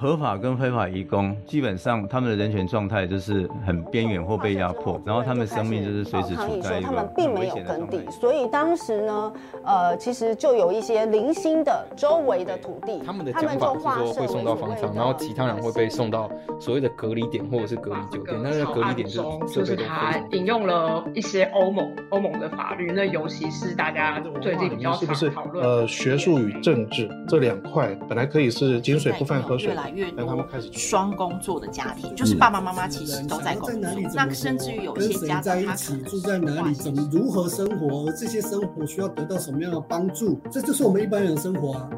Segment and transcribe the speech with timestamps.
[0.00, 6.86] 合法跟非法移工，基本上他们的人权状态就是很边缘或被压迫，然后他们生命就是随时处在一个。
[6.86, 9.32] 他们并没有耕地，所以当时呢，
[9.64, 16.30] 呃，其实就有一些零星的周围的土地，他们的讲法是说会送到方舱，然后其他人会被送到
[16.60, 18.40] 所谓的隔离点或者是隔离酒店。
[18.40, 29.74] 那个隔离点就是就是他引用了一些欧盟欧盟的法律，那尤其是大家最近比较常讨论呃学术与政治这两块，本来可以是井水不犯河水。
[29.88, 41.90] 越多双工作的家庭，就是爸爸妈妈其实都在工作，那甚至于有一些家庭他可能住在哪里，怎么如何生活，而这些生活需要得到什么样的帮助，这就是我们一般人的生活啊。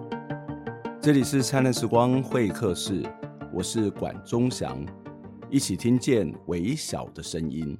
[1.01, 3.03] 这里是灿烂时光会客室，
[3.53, 4.85] 我是管中祥，
[5.49, 7.77] 一起听见微小的声音。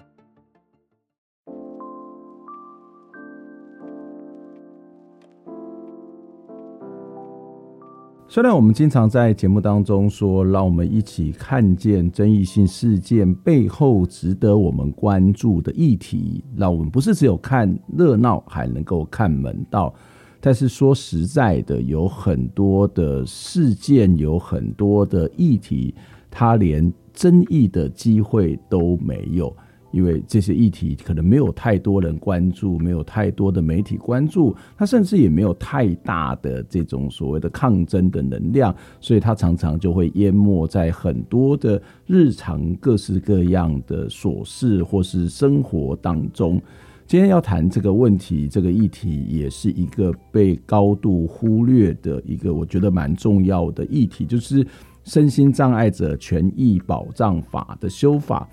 [8.33, 19.93] 虽然我们经常在节目当中说，让我们一起看见争议性事件背后值得我们关注的议题，让我们不是只有看热闹，还能够看门道。
[20.41, 25.93] 但是说实在的，有很多的事件，有很多的议题，
[26.31, 29.53] 它连争议的机会都没有。
[29.91, 46.61] 因为这些议题可能没有太多人关注，没有太多的媒体关注，它甚至也没有太大的这种所谓的抗争的能量，所以它常常就会淹没在很多的日常各式各样的琐事或是生活当中。
[47.07, 54.65] 今天要谈这个问题，这个议题也是一个被高度忽略的一个，我觉得蛮重要的议题，就是
[55.03, 58.49] 身心障碍者权益保障法的修法。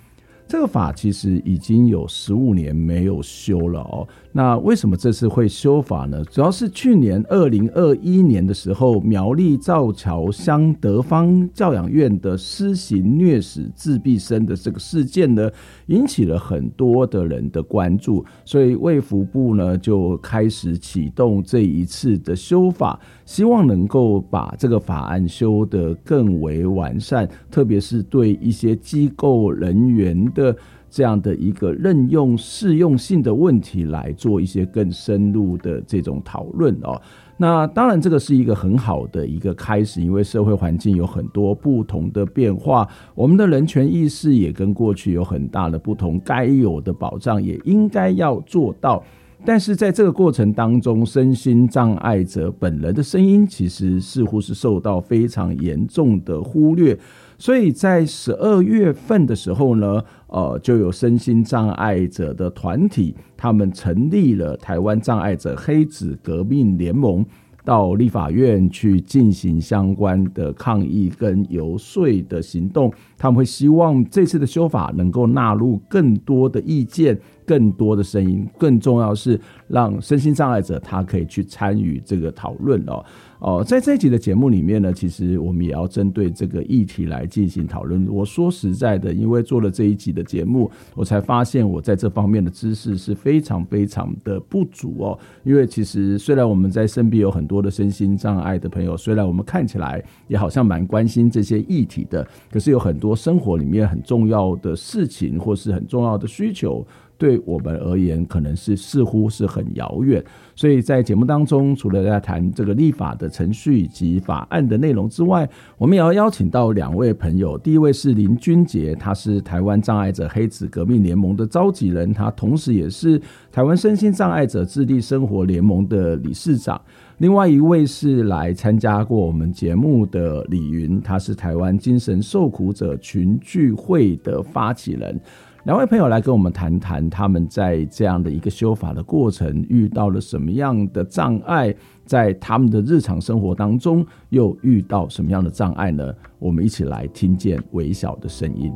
[0.47, 4.07] 这个法其实已经有十五年没有修了哦。
[4.37, 6.23] 那为什么这次会修法呢？
[6.25, 15.49] 主要是去年二零二一年的时候，苗栗造桥乡德芳教养院的施行虐死自闭生的这个事件呢，
[15.87, 30.55] 引起了很多的人的关注，所以卫福部呢就开始启动这一次的修法，希望能够把这个法案修得更为完善，特别是对一些机构人员的。
[30.97, 36.99] 这样的一个任用适用性的问题来做一些更深入的这种讨论哦。
[37.37, 49.03] 那当然，这个是一个很好的一个开始，因为社会环境有很多不同的变化，我们的人权意识也跟过去有很大的不同，该有的保障也应该要做到。
[49.45, 56.97] 但是在这个过程当中，身心障碍者本人的声音其实似乎是受到非常严重的忽略。
[57.37, 67.25] 所以在十二月份的时候呢，呃，就有身心障碍者的团体，他们成立了台湾障碍者黑子革命联盟，
[67.63, 72.91] 到立法院去进行相关的抗议跟游说的行动。
[73.17, 77.17] 他们会希望这次的修法能够纳入更多的意见。
[77.47, 79.39] 更多的声音，更重要是
[79.69, 83.05] 让身心障碍者他可以去参与这个讨论哦
[83.39, 88.05] 哦，在这一集的节目里面呢，其实我们也要针对这个议题来进行讨论。
[88.09, 95.17] 我说实在的，因为做了这一集的节目，我才发现我在这方面的知识是非常非常的不足哦。
[95.45, 106.85] 因为其实虽然我们在身边有很多的身心障碍的朋友，虽然我们看起来也好像蛮关心这些议题的，可是有很多多生活里面很重要的事情或是很重要的需求。
[107.19, 110.23] 对我们而言，可能是似乎是很遥远，
[110.55, 117.57] 所以在节目当中，除了在谈这个立法的程序以及法案的内容之外，我们也要邀请到两位朋友。
[117.57, 123.19] 第一位是林君杰，他是台湾障碍者黑子革命联盟的召集人，他同时也是
[123.51, 126.79] 台湾身心障碍者自立生活联盟的理事长。
[127.17, 135.19] 另外一位是来参加过我们节目的李云，他是台湾精神受苦者群聚会的发起人。
[135.63, 141.75] 两位朋友来跟我们谈谈，他们在这样的一个修法的过程遇到了什么样的障碍，
[142.05, 146.13] 在他们的日常生活当中又遇到什么样的障碍呢？
[146.37, 148.71] 我们一起来听见微小的声音。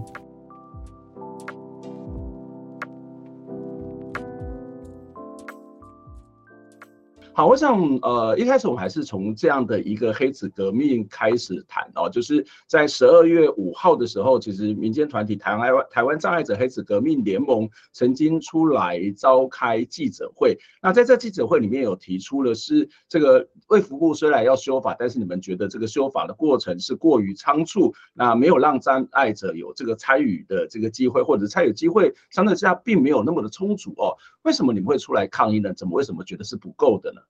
[7.33, 20.57] 好，我想，呃，一开始我们还是从这样的一个黑子革命开始谈哦，就是在十二月五号的时候，其实民间团体台湾台湾障碍者黑子革命联盟曾经出来召开记者会。
[20.81, 34.17] 那在这记者会里面有提出了是这个卫福部虽然要修法，但是你们觉得这个修法的过程是过于仓促，那没有让障碍者有这个参与的这个机会，或者参与机会相对之下并没有那么的充足哦。
[34.43, 35.73] 为什么你们会出来抗议呢？
[35.73, 37.21] 怎么为什么觉得是不够的呢？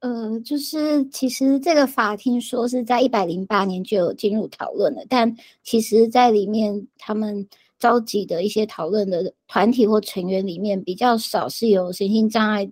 [0.00, 7.48] 呃，就是其实这个法庭说是在一百零八年就有进入讨论了，但其实在里面他们
[7.78, 12.70] 召集的一些讨论的团体或成员里面比较少是由身心障碍，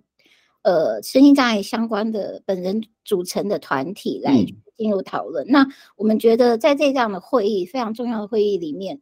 [0.61, 4.45] 呃，身心障碍相关的本人组成的团体来
[4.77, 5.45] 进入讨论。
[5.47, 5.67] 嗯、那
[5.97, 9.01] 我们觉得在这样的会议非常重要的会议里面，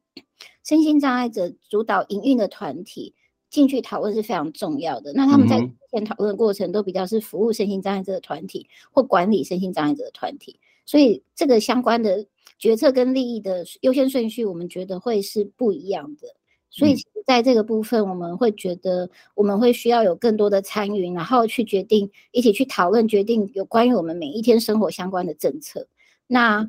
[0.64, 3.14] 身心障碍者主导营运的团体。
[3.54, 5.14] 进去讨论是非常重要的。
[5.14, 12.26] 那他们在之前讨论的过程都比较是服务身心障碍者的团体或管理身心障碍者的团体，所以这个相关的
[12.58, 16.28] 决策跟利益的优先顺序，我们觉得会是不一样的。
[16.72, 16.96] 所以
[17.28, 25.86] 在这个部分，我们会觉得我们会需要有更多的参与，然后去决定，一起去讨论决定有关于我们每一天生活相关的政策。
[26.26, 26.68] 那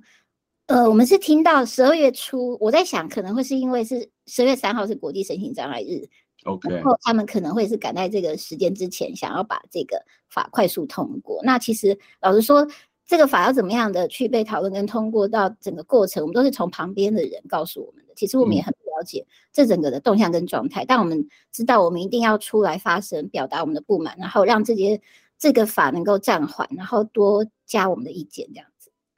[0.66, 6.06] 呃，我们是听到十二月初，我在想可能会是因为是十二月三号是国际身心障碍日。
[6.44, 11.41] OK，然后他们可能会是赶在这个时间之前，想要把这个法快速通过。
[11.43, 12.67] 那其实老实说，
[13.06, 18.14] 这个法要怎么样的去被讨论跟通过，到整个过程，我们都是从旁边的人告诉我们的。
[18.14, 25.00] 其实我们也很了解这整个的动向跟状态，嗯、但我们知道我们一定要出来发声，表达我们的不满，然后让这些
[25.38, 28.67] 这个法能够暂缓，然后多加我们的意见，这样。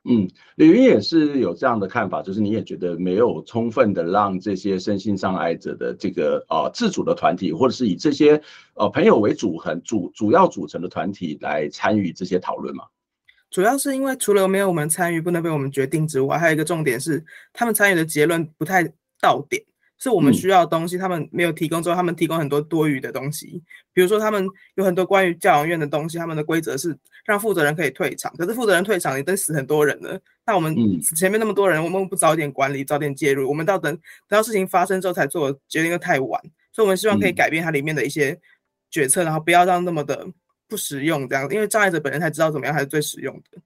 [0.09, 8.41] 嗯，李云也是有这样的看法，就是你也觉得没有充分的让这些身心障碍者的这个呃自主的团体，或者是以这些
[8.75, 12.85] 呃朋友为主很主主要组成的团体来参与这些讨论吗？
[13.51, 18.85] 主要是因为除了没有我们参与不能被我们决定之外，还有一个重点是他们参与的结论不太
[19.21, 19.63] 到点。
[19.99, 23.63] 是我们需要的东西，他们没有提供之后，他们提供很多多余的东西。
[23.93, 30.21] 比如说，他们有很多关于教养院的东西，他们的规则是让负责人可以退场，可是负责人退场，你等死很多人了。
[30.45, 30.77] 那我们
[31.17, 33.93] 前面那么多人，我们不早点管理，早点介入，我们到等
[34.29, 36.41] 等到事情发生之后才做决定，又太晚。
[36.73, 38.39] 所以，我们希望可以改变它里面的一些
[38.91, 40.27] 决策，然后不要让那么的
[40.69, 43.59] 不实用这样，因为障碍者本人才知道怎么样才是最实用的。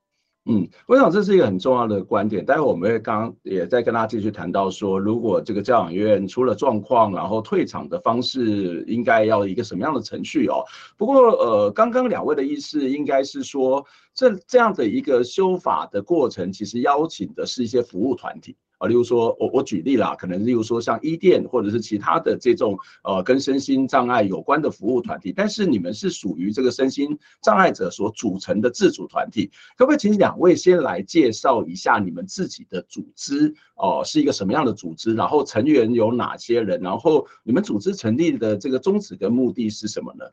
[0.46, 2.44] 嗯，我想这是一个很重要的观点。
[2.44, 10.64] 待会我们会刚也在跟大家继续谈到说，如果这个教养院出了状况，然后退场的方式应该要一个什么样的程序哦？
[10.96, 13.84] 不过呃，刚刚两位的意思应该是说，
[14.14, 18.56] 这这样的一个修法的过程，其实邀请的是一些服务团体。
[18.80, 35.14] 啊，例如说，我我举例啦，可能例如说像伊甸或者是其他的这种呃跟身心障碍有关的服务团体，但是你们是属于这个身心障碍者所组成的自主团体，可不可以请两位先来介绍一下你们自己的组织哦、是一个什么样的组织？
[35.14, 36.80] 然后成员有哪些人？
[36.80, 40.24] 然后你们组织成立的这个宗旨跟目的是什么呢？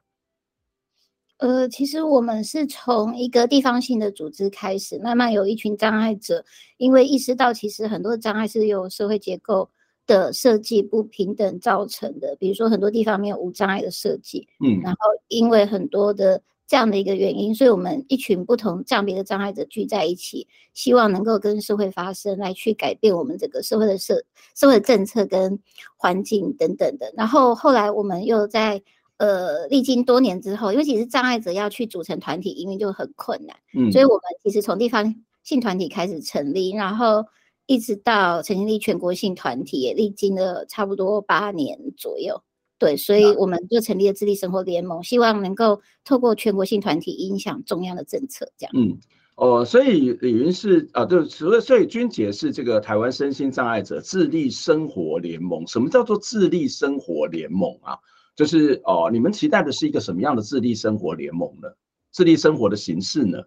[1.38, 6.44] 呃，其实我们是从一个地方性的组织开始，慢慢有一群障碍者，
[6.78, 9.69] 因为意识到其实很多障碍是由社会结构
[10.07, 24.24] 的设计不平等造成的，比如说很多地方没有无障碍的设计，嗯，然后因为很多的这样的一个原因，所以我们一群不同障别的障碍者聚在一起，希望能够跟社会发声，来去改变我们整个社会的社
[24.56, 25.60] 社会的政策跟
[25.98, 27.13] 环境等等的。
[27.16, 28.81] 然后后来我们又在。
[29.18, 37.25] 呃，历经多年之后，因为其实障碍者要去组成团体，因为就很困难，嗯，所以我们其实从地方性团体开始成立，然后
[37.66, 42.44] 一直到成立全国性团体，也历经了差不多八年左右，
[42.78, 48.72] 对，所以我们就成立了智力生活联盟，希望能够透过全国性团体影响中央的政策，这样。
[48.75, 49.00] 嗯，
[49.34, 57.97] 哦，所以李云是啊，对，除了所以君姐是这个台湾身心障碍者智力生活联盟，什么叫做智力生活联盟啊？
[58.38, 61.68] 就是哦，你们期待的是一个什么样的自立生活联盟呢？
[62.12, 63.40] 自立生活的形式呢？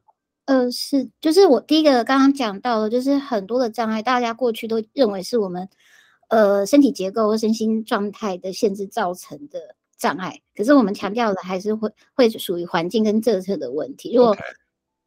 [0.47, 5.69] 呃，是，就是我第一个刚刚讲到的，就是很多的障碍，大家过去都认为是我们
[6.29, 9.61] 呃身体结构或身心状态的限制造成的
[9.97, 14.17] 障碍，可是我们强调的还是会会属于环境跟政策的问题。
[14.17, 14.37] 如果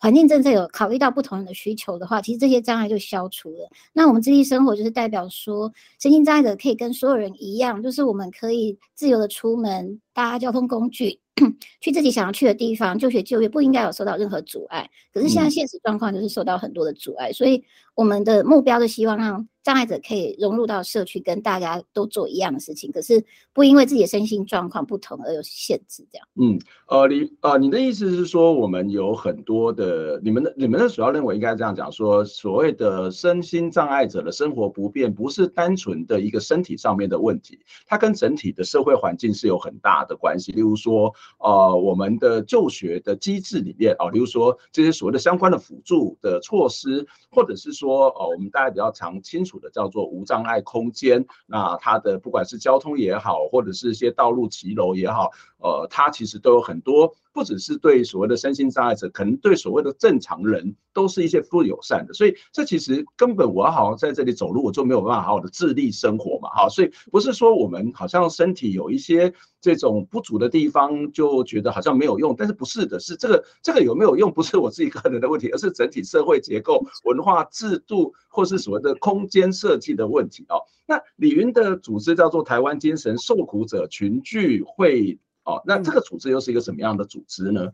[0.03, 3.69] 环境政策有考虑到不同人的需求的话，其实这些障碍就消除了。
[3.93, 11.21] 那我们自立生活就是代表说，身心障碍者可以跟所有人一样，就是我们可以自由的出门，搭交通工具。
[11.79, 14.89] 去自己想要去的地方，就学就业不应该有受到任何阻碍。
[15.13, 17.63] 可是现在现实状况就是受到很多的阻碍，所以
[17.95, 22.91] 我们的目标是希望让障碍者可以融入到社区，跟大家都做一样的事情。
[22.91, 26.27] 可是不因为自己的身心状况不同而有限制，这样。
[26.35, 40.51] 嗯，呃，你呃，你的意思是说，我们有很多的，你们的你们的主要认为应该这样讲说，所谓的身心障碍者的生活不便，不是单纯的一个身体上面的问题，它跟整体的社会环境是有很大的关系。
[40.51, 41.13] 例如说。
[41.39, 62.13] 呃，我们的就学的机制里面啊，比如说这些所谓的相关的辅助的措施，或者是说，呃，我们大家比较常清楚叫做无障碍空间，那它的不管是交通也好，或者是一些道路骑楼也好，呃，它其实都有很多不只是对所谓的身心障碍者，可能对所谓的正常人都是一些不友善的。
[62.13, 66.69] 所以这其实根本我好好在这里走路，我就没有办法好好的自立生活嘛，哈。
[66.69, 80.61] 所以不是说我们好像身体有一些这种不足的地方，就觉得好像没有用，但是不是的，是这个这个有没有用，不是我自己个人的问题，而是整体社会结构、文化制度或是所谓的空间设计的问题哦。
[80.85, 87.71] 那李云的组织叫做台湾精神受苦者群聚会哦，那这个组织又是一个什么样的组织呢？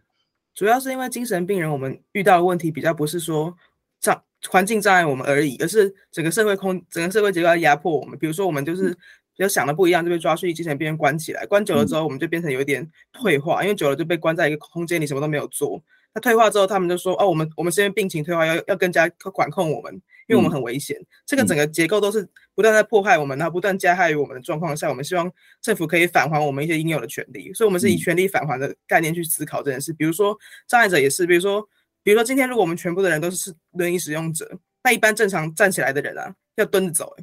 [0.55, 3.55] 主要是因为精神病人我们遇到的问题比较不是说
[3.99, 8.17] 障环境障碍我们而已，而是整个社会空整个社会结构要压迫我们。
[8.17, 8.91] 比如说我们就是
[9.35, 15.81] 比较想的不一样，就被抓去精神病院关起来，关久了之后我们就变成有一点退化，因为久了就被关在一个空间里，什么都没有做。
[16.13, 19.93] 那退化之后，他们就说：“哦，我们我们是因为病情退化，要要更加管控我们，
[20.27, 20.97] 因为我们很危险。
[20.99, 22.27] 嗯”这个整个结构都是
[22.60, 27.54] 不断在迫害我们，然后不断加害于我们的状况下，我们希望政府可以返还我们一些应有的权利。
[27.54, 29.94] 所以，我们是以权利返还的概念去思考这件事。
[29.94, 30.38] 比如说，
[30.68, 31.66] 障碍者也是，比如说，
[32.04, 37.16] 比如说今天如果我们全部的人都是轮椅使用者，那一般正常站起来的人啊，要蹲着走。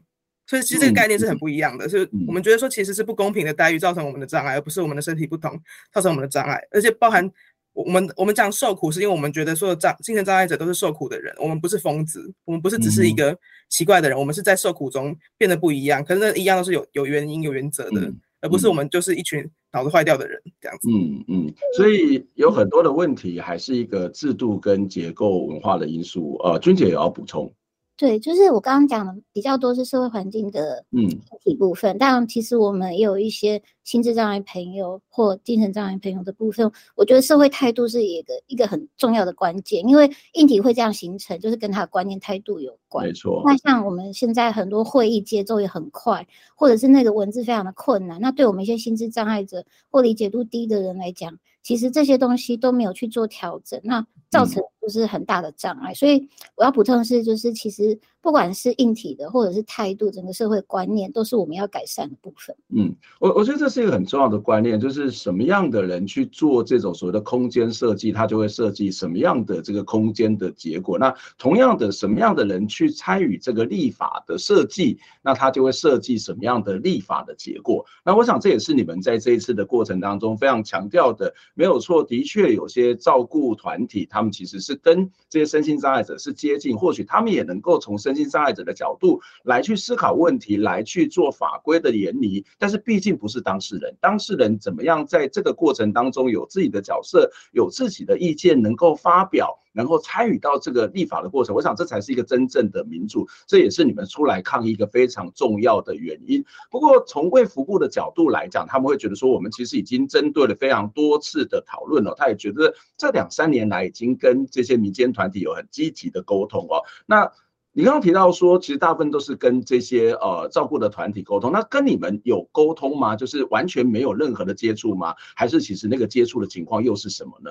[0.47, 1.87] 所以，其实这个概念是很不一样的。
[1.87, 5.53] 所以我们觉得说，其实是不公平的待遇造成我们的障碍，而不是我们的身体不同
[5.93, 7.31] 造成我们的障碍，而且包含。
[7.77, 16.03] 我们我们讲受苦，是因为我们觉得所有障精神障碍者都是受苦的人，我们不是疯子，我们不是只是一个奇怪的人，嗯、我们是在受苦中变得不一样。
[16.03, 20.89] 可是那一样都是有有原因有原则的，嗯、而不是我们就是一群脑子坏掉的人这样子。
[20.91, 26.37] 嗯嗯，所以有很多的问题还是一个制度跟结构文化的因素。
[26.45, 27.53] 呃，君姐也要补充。
[27.97, 31.09] 对，就是我刚刚讲的比较多是社会环境的嗯
[31.43, 36.71] 体部分，嗯、但其实我们也有一些心智障碍朋友或精神障碍朋友的部分。
[36.95, 43.07] 我觉得社会态度是一个一个很重要的关键，因为硬体会这样形成，就是跟他的观念态度有关。
[43.07, 43.43] 没错。
[43.47, 54.63] 那像我们现在很多会议节奏也很快，或者是那个文字非常的困难，那对我们一些心智障碍者或理解度低的人来讲，其实这些东西都没有去做调整，那造成。
[54.87, 62.57] 不是很大的障碍，所以我要补充的是，就是其实不管是硬体的，或者是态度，整个社会观念都是我们要改善的部分。
[62.71, 70.99] 嗯，我我觉得这是一个很重要的观念，就是什么样的人去做这种所谓的空间设计，他就会设计什么样的这个空间的结果。
[70.99, 77.87] 那同样的，什么样的人去参与这个立法的设计，那他就会设计什么样的立法的结果。
[78.05, 84.75] 那我想这也是你们在这一次的过程当中非常强调的，没有错，的确有些照顾团体，他们其实是。
[84.83, 92.45] 跟这些身心障碍者是接近，或许他们也能够从身心障碍者的角度来去思考问题，来去做法规的研拟。
[92.59, 99.59] 但是毕竟不是当事人，当事人怎么样在这个过程当中有自己的角色，有自己的意见，能够发表。
[99.77, 106.43] 能够参与到这个立法的过程，我想这才是一个真正的民主，这也是你们出来抗议一个非常重要的原因。
[106.71, 116.81] 不过从卫福部的角度来讲，他们会觉得说，我们其实已经针对了非常多次的讨论了，他也觉得这两三年来已经跟这些民间团体有很积极的沟通哦。
[117.05, 117.31] 那
[117.79, 123.15] 你刚刚提到说，其实大部分都是跟这些呃照顾的团体沟通，那跟你们有沟通吗？
[123.15, 125.15] 就是完全没有任何的接触吗？
[125.35, 127.51] 还是其实那个接触的情况又是什么呢？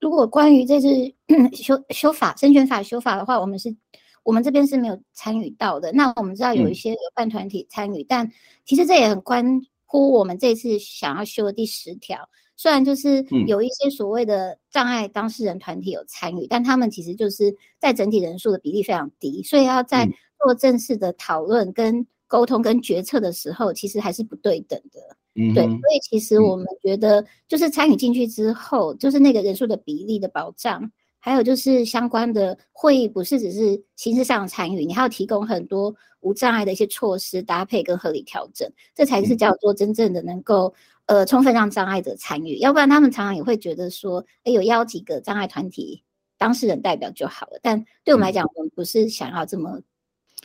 [0.00, 0.88] 如果关于这次
[1.54, 3.76] 修修法、生权法修法的话，我们是，
[4.24, 5.92] 我们这边是没有参与到的。
[5.92, 8.32] 那我们知道有一些有办团体参与，嗯、但
[8.64, 12.28] 其实这也很关乎我们这次想要修的第十条。
[12.56, 20.08] 虽然就是有一些所谓的障碍当事人团体有参与，嗯、但他们其实就是在整体人数的比例非常低，所以要在
[20.42, 25.00] 做正式的讨论、跟沟通、跟决策的时候，其实还是不对等的。
[25.36, 40.72] 嗯，对，所以其实我们觉得，就是参与进去之后，嗯、就是那个人数的比例的保障，还有就是相关的会议，不是只是形式上参与，你还要提供很多无障碍的一些措施搭配跟合理调整，这才是叫做真正的能够
[41.06, 46.02] 呃充分让障碍者参与，要不然他们常常也会觉得说，哎，有邀几个障碍团体
[46.38, 49.80] 当事人代表就好了，但对我们来讲，我们不是想要这么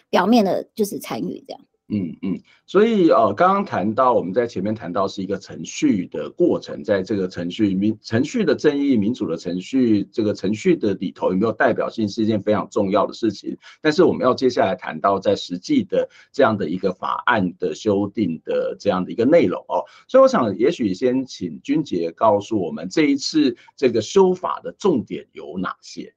[0.10, 1.62] 表面的，就是参与这样。
[1.92, 13.58] 嗯嗯，所以呃，刚刚谈到我们在前面谈到是一个程序的过程，在这个程序民程序的正义、民主的程序，这个程序的里头有没有代表性是一件非常重要的事情。
[13.82, 26.14] 但是我们要接下来谈到在实际的这样的一个法案的修订的这样的一个内容哦，所以我想也许先请君杰告诉我们这一次这个修法的重点有哪些。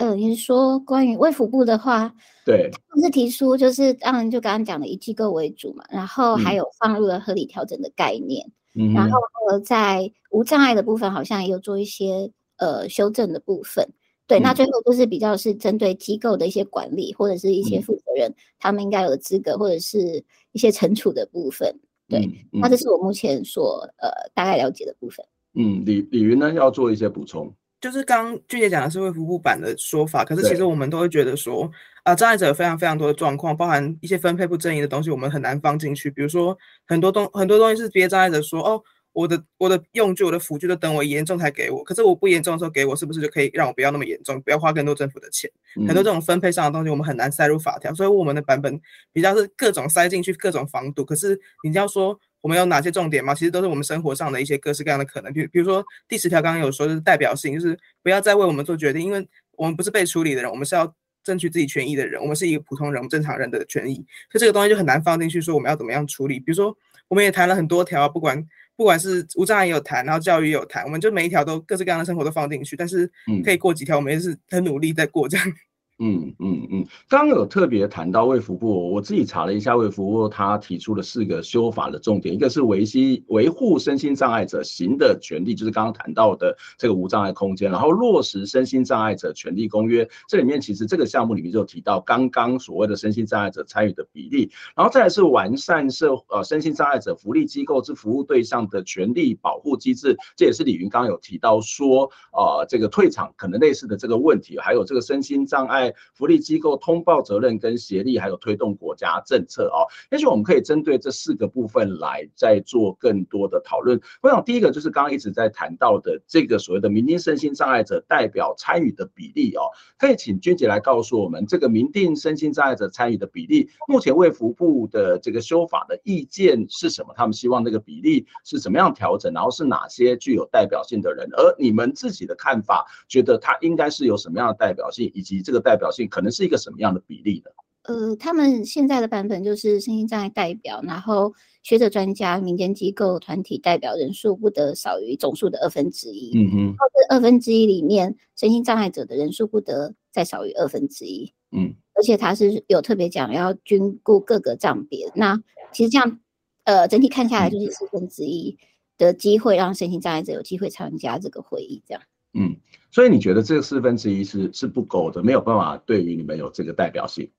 [0.00, 2.10] 呃，你是说关于卫福部的话，
[2.46, 2.70] 对，
[3.02, 9.18] 是提出就是当然就刚刚讲的以机构为主嘛，然后还有放入了合理调整的概念，嗯，然后
[9.50, 13.86] 呃在无障碍的部分好像也有做一些呃修正的部分，
[14.26, 21.78] 对，嗯、那最后就是比较是针对机构的一些管理或者是一些负责人、嗯、他们应该有的资格或者是一些惩处的部分，
[22.08, 25.22] 对，那这是我目前所呃大概了解的部分。
[25.52, 31.64] 嗯，李李云呢要做一些补充，就是刚刚俊杰讲的社会服务版的说法，可是其实我们都会觉得说，
[32.02, 36.10] 啊、呃，障碍者有非常非常多的状况，包含一些分配不正义的东西，我们很难放进去。
[36.10, 36.56] 比如说
[36.86, 38.82] 很多东很多东西是别的障碍者说，哦，
[39.12, 45.50] 我的我的用具、我的辅具都等我严重才给我，可是我不严重的时候给我，是不是就可以让我不要那么严重，不要花更多政府的钱？
[45.76, 48.78] 嗯、很多这种分配上的东西，我们很难塞入法条，所以我们的版本
[49.12, 51.04] 比较是各种塞进去，各种防堵。
[51.04, 52.20] 可是你要说。
[52.40, 53.34] 我们有哪些重点吗？
[53.34, 63.94] 其实都是我们生活上的一些各式各样的可能，比比如说第十条刚刚有说就是代表性，就是不要再为我们做决定，因为我们不是被处理的人，我们是要争取自己权益的人，我们是一个普通人，正常人的权益，
[64.30, 66.38] 所以这个东西就很难放进去说我们要怎么样处理。
[66.38, 66.76] 比如说
[67.08, 68.42] 我们也谈了很多条，不管
[68.74, 73.10] 不管是无障碍也有谈，然后教育也有谈，我们就每一条都各式各样的生活都放进去，但是
[73.44, 75.46] 可以过几条，我们也是很努力在过这样。
[75.46, 75.54] 嗯
[76.02, 105.89] 嗯嗯，刚刚有特别谈到卫福部，我自己查了一下卫福部，他提出了四个修法的重点，一个是维系维护身心障碍者行的权利，就是刚刚谈到的这个无障碍空间，然后落实身心障碍者权利公约，这里面其实这个项目里面就提到刚刚所谓的身心障碍者参与的比例，然后再是完善社呃身心障碍者福利机构之服务对象的权利保护机制，这也是李云刚刚有提到说，呃这个退场可能类似的这个问题，还有这个身心障碍。
[106.12, 109.86] 福利机构通报责任跟协力，还有推动国家政策哦。
[110.10, 114.00] 也许我们可以针对这四个部分来再做更多的讨论。
[114.22, 119.62] 我想第一个就是刚刚一直在谈到的这个所谓的民定身心障碍者代表参与的比例哦，
[119.98, 127.14] 可以请君姐来告诉我们这个民定身心障碍者参与的比例，目前卫福部的这个修法的意见是什么？
[127.16, 129.32] 他们希望那个比例是怎么样调整？
[129.32, 131.28] 然后是哪些具有代表性的人？
[131.32, 137.50] 而你们自己的看法，觉得他应该是有什么样的代表性，以及这个代表性可能是一个什么样的比例呢？
[137.84, 141.32] 呃，他们现在的版本就是身心障碍代表，然后
[141.62, 146.30] 学者专家、民间机构团体代表人数不得少于总数的二分之一。
[146.36, 151.32] 嗯哼，然后这二分之一里面，身心障碍者的人数不得再少于二分之一。
[151.52, 155.10] 嗯，而且他是有特别讲要均顾各个障别。
[155.16, 156.20] 那其实这样，
[156.64, 158.58] 呃，整体看下来就是四分之一
[158.98, 162.02] 的机会让身心障碍者有机会参加这个会议，这样。
[162.32, 162.56] 嗯，
[162.90, 167.30] 所以你觉得这个四分之一是是不够的，没有办法对于你们有这个代表性，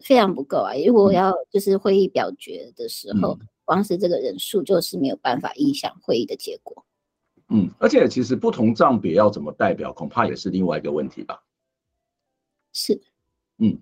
[0.00, 0.74] 非常不够啊！
[0.86, 6.84] 如果要就是会议表决的时候，嗯、光是这个人数就是没有办法影响会议的结果。
[7.48, 11.42] 嗯，而且其实不同账别要怎么代表，恐怕也是另外一个问题吧。
[12.74, 13.00] 是，
[13.56, 13.80] 嗯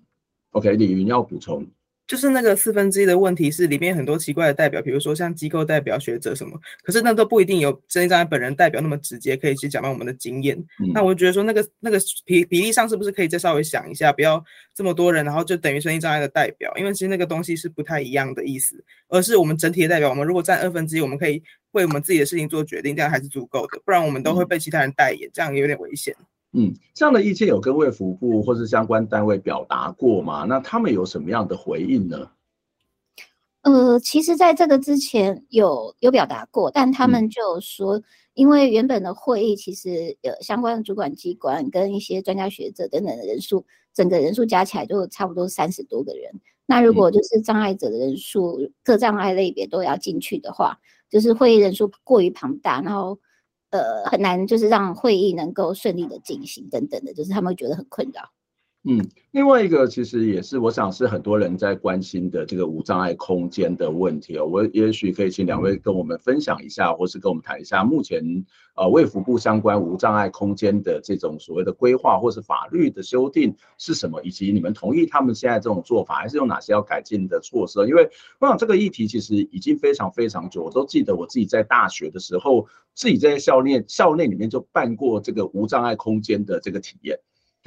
[0.51, 1.67] ，OK，李云要补充。
[2.07, 10.57] 就是那个四分之一的问题是里面很多奇怪的代表，比如说像机构代表、学者什么，可是那都不一定有身心障碍本人代表那么直接，可以去讲到我们的经验。
[10.79, 14.41] 嗯、那我觉得说那个那个比比例上是不是可以再稍微想一下，不要
[14.73, 20.09] 这么多人，然后就等于身心障碍的代表，因为其实那个东西是不太一样的意思，而是我们整体的代表。
[20.09, 26.15] 我们如果占二分之一，我们可以为我们自己的事情做决定，这样还是足够的，不然我们都会被其他人代言，这样有点危险。
[26.53, 30.45] 嗯，这样的意见有跟卫福部或是相关单位表达过吗？
[30.47, 32.29] 那他们有什么样的回应呢？
[33.63, 38.01] 呃，其实，在这个之前有有表达过，但他们就说，
[38.33, 46.31] 因为原本的会议其实有相关的主管机关跟一些专家学者等等的人数，整个人数加起来就差不多三十多个人。
[46.65, 50.79] 那如果就是障碍者的人数，各障碍类别都要进去的话，
[51.09, 53.19] 就是会议人数过于庞大，然后
[53.71, 58.29] 呃很难就是让会议能够顺利的进行等等的，就是他们会觉得很困扰。
[58.89, 64.45] 嗯，另外一个其实也是，我想是很多人在关心的这个无障碍空间的问题哦。
[64.45, 68.45] 我也许可以请两位跟我们分享一下，或是跟我们谈一下目前
[68.77, 77.85] 呃卫福部相关无障碍空间的这种所谓的规划或是法律的修订是什么，以及你们同意他们现在这种做法，还是有哪些要改进的措施？
[77.89, 87.19] 因为我想这个议题其实已经非常非常久，我都记得我自己在大学的时候，自己在校内校内里面就办过这个无障碍空间的这个体验。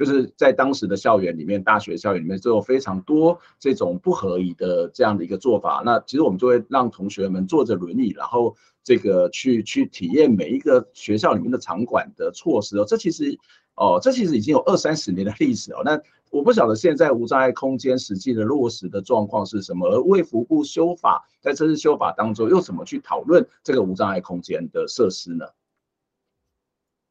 [0.03, 5.83] 就是在当时的校园里面，大学校园里面就有非常多这种不合理的这样的一个做法。
[5.85, 12.85] 那其实我们就会让同学们坐着轮椅，然后这个去去体验每一个学校里面的场馆的措施哦。
[12.87, 13.37] 这其实
[13.75, 15.83] 哦，这其实已经有二三十年的历史哦。
[15.85, 25.45] 那我不晓得现在无障碍空间实际的落实的状况是什么，而卫福部修法在这次修法当中又怎么去讨论这个无障碍空间的设施呢？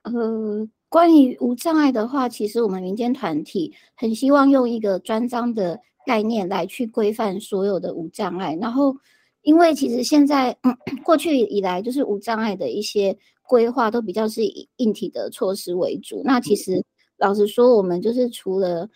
[0.02, 0.68] 嗯。
[0.90, 8.58] 关于无障碍的话，其实我们民间团体很希望用一个专章的概念来去规范所有的无障碍。
[8.60, 8.92] 然后，
[9.42, 13.16] 因为其实现在，嗯，过去以来就是无障碍的一些
[13.48, 16.22] 规划都比较是以硬体的措施为主。
[16.24, 16.84] 那其实
[17.18, 18.88] 老实说，我们就是除了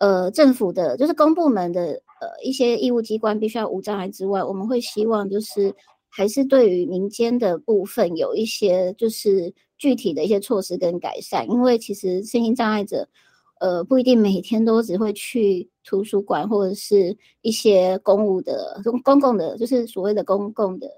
[0.00, 5.74] 呃政府的，就是公部门的呃一些义务机关必须要无障碍之外，我们会希望就是
[6.10, 13.08] 还是对于民间的部分有一些就是具体的一些措施跟改善，因为其实身心障碍者，
[13.60, 20.90] 呃，不一定每天都只会去图书馆或者是一些公务的公公共的，就是所谓的公共的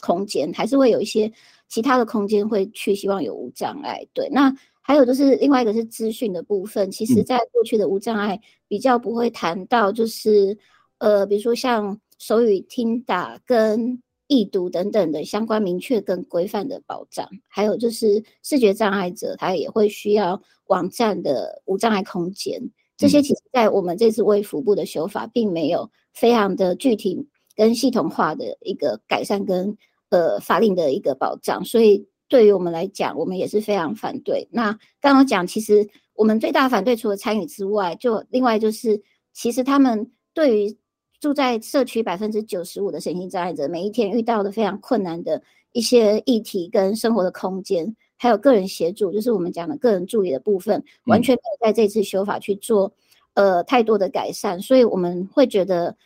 [0.00, 1.30] 空间，还是会有一些
[1.68, 4.06] 其他的空间会去，希望有无障碍。
[4.14, 10.56] 对，那还有就是另外一个是资讯的部分，其实在过去的无障碍比较不会谈到，就是
[10.98, 14.00] 呃，比如说像手语听打跟。
[14.28, 22.62] 易读等等的相关明确跟规范的保障，还有就是视觉障碍者，他也会需要网站的无障碍空间。
[22.96, 29.76] 这些其实在我们这次微服部的修法，并没有非常的具体跟系统化的一个改善跟
[30.10, 34.46] 呃法令的一个保障，所以对于我们来讲，我们也是非常反对。
[34.50, 39.00] 那刚刚讲，其实我们最大反对，除了参与之外，就另外就是，
[39.32, 40.76] 其实他们对于。
[41.20, 52.92] 住在社区百分之九十五的身心障碍者，每一天遇到的非常困难的一些议题跟生活的空间，还有个人协助，就是我们讲的个人助理的部分，完全没有在这次修法去做
[53.34, 55.96] 呃太多的改善，所以我们会觉得。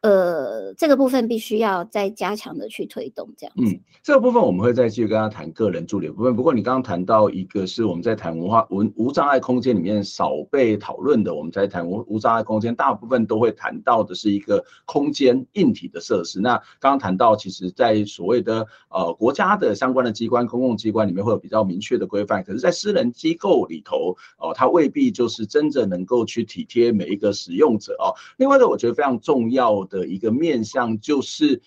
[0.00, 3.52] 呃，这个部分必须要再加强的去推动，这样。
[3.56, 6.36] 嗯，这个部分我们会再继续跟他谈个人助理的部分。
[6.36, 16.40] 不过你刚刚谈到一个是我们在谈文化文无障碍空间里面少被讨论的，我们在谈无无障碍空间，大部分都会谈到的是一个空间硬体的设施。
[16.40, 28.14] 那刚刚谈到，其实，在所谓的呃国家的相关的机关、公共机关里面会有比较明确的规范，可是，在私人机构里头，哦、呃，它未必就是真正能够去体贴每一个使用者哦。
[28.36, 31.60] 另外一个我觉得非常重要的一个面向就是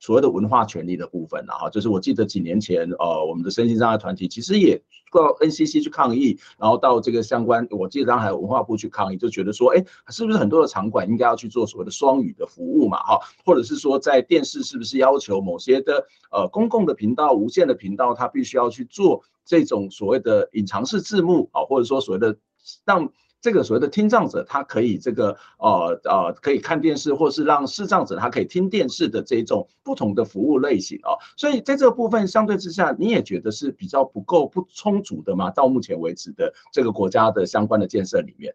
[0.00, 22.36] 所谓的文化权利的部分了哈，就是我记得几年前，呃，我们的身心障碍团体其实也到 NCC 去抗议，然后到这个相关，我记得当时还有文化部去抗议，就觉得说，哎，是不是很多的场馆应该要去做所谓的双语的服务嘛，哈，或者是说在电视是不是要求某些的呃公共的频道、无线的频道，它必须要去做这种所谓的隐藏式字幕啊，或者说所谓的
[22.84, 23.12] 让。
[23.40, 31.14] 这个所谓的听障者，他可以这个呃呃可以看电视，或是让视障者他可以听电视的这种不同的服务类型哦。
[31.36, 35.50] 所以在这个部分相对之下，你也觉得是比较不够不充足的吗？
[35.52, 38.52] 到目前为止的这个国家的相关的建设里面，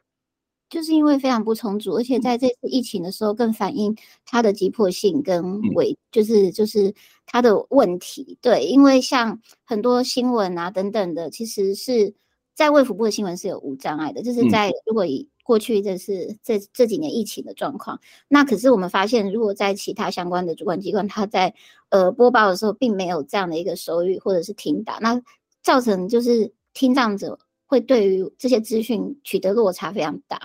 [0.69, 6.93] 就是因为非常不充足，而且在这次疫情的时候更反映它的急迫性跟为就是就是
[7.25, 8.37] 它的问题。
[8.41, 12.13] 对，因为像很多新闻啊等等的，其实是。
[12.55, 21.53] 在卫福部的新闻是有无障碍的，就是在如果以过去这是这这几年疫情的状况，那可是我们发现，如果在其他相关的主管机关，他在
[21.89, 25.21] 呃播报的时候，并没有这样的一个手语或者是听打，那
[25.61, 30.39] 造成就是听障者会对于这些资讯取得落差非常大。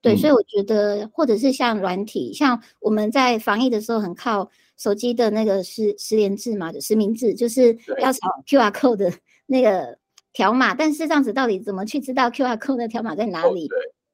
[0.00, 9.12] 对，所以我觉得，或者是像软体，像我们在防疫的时候，很靠手机的那个实实联制嘛就实名制，就是要扫 QR code 的
[9.46, 10.00] 那个。
[10.32, 13.68] 条码，但是这样子到底怎么去知道 QR code 的条码在哪里？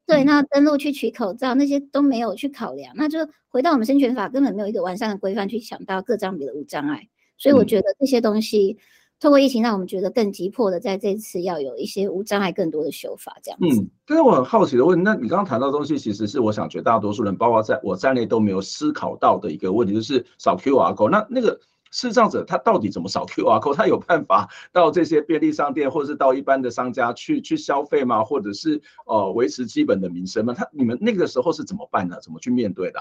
[0.06, 8.78] 对，那登录去取口罩那些都没有去考量，那就回到我们生权法根本没有一个完善的规范去想到各障别的无障碍，所以我觉得这些东西
[9.18, 13.80] 透过疫情让我们觉得更急迫的在这次要有一些无障碍更多的修法这样子。
[13.80, 21.60] 嗯，但是我很好奇的问，那你刚刚谈到的东西，其实是我想绝大多数人，包括在我在内都没有思考到的一个问题，就是扫 QR code，那那个。
[21.92, 23.74] 视障者他到底怎么扫 QR code？
[23.74, 28.24] 他有办法到这些便利商店，或者是到一般的商家去去消费吗？
[28.24, 30.52] 或者是呃维持基本的民生吗？
[30.52, 32.16] 他你们那个时候是怎么办呢？
[32.22, 33.00] 怎么去面对的？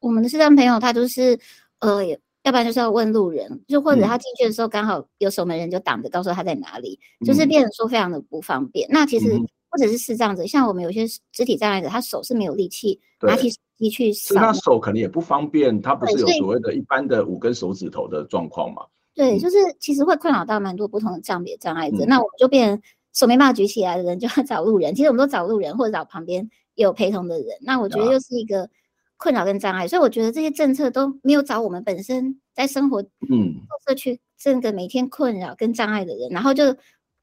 [0.00, 1.38] 我们的视障朋友他就是
[1.78, 8.88] 呃，要不然就是要问路人，就或者他进去的时候刚好有守门人就挡着，告诉他在哪里，嗯、就是变得说非常的不方便。
[8.90, 9.40] 那其实
[9.72, 13.90] 或者是视障者，像我们有些肢体障碍者，他手是没有力气拿起手机。
[13.90, 18.82] 去扫，他手可能也不方便，他不是有所谓的一般的五根手指头的状况嘛？
[19.12, 22.04] 对，就是其实会困扰到蛮多不同的障别障碍者。
[22.04, 22.80] 嗯、那我们就变
[23.12, 24.94] 手没办法举起来的人，就要找路人。
[24.94, 27.48] 其实我们都找路人，或者找旁边有陪同的人。
[27.62, 28.70] 那我觉得又是一个
[29.16, 33.56] 困扰跟障碍，啊、所以我觉得这些政策都没有找我们本身在生活嗯
[33.88, 36.76] 社区这个每天困扰跟障碍的人，然后就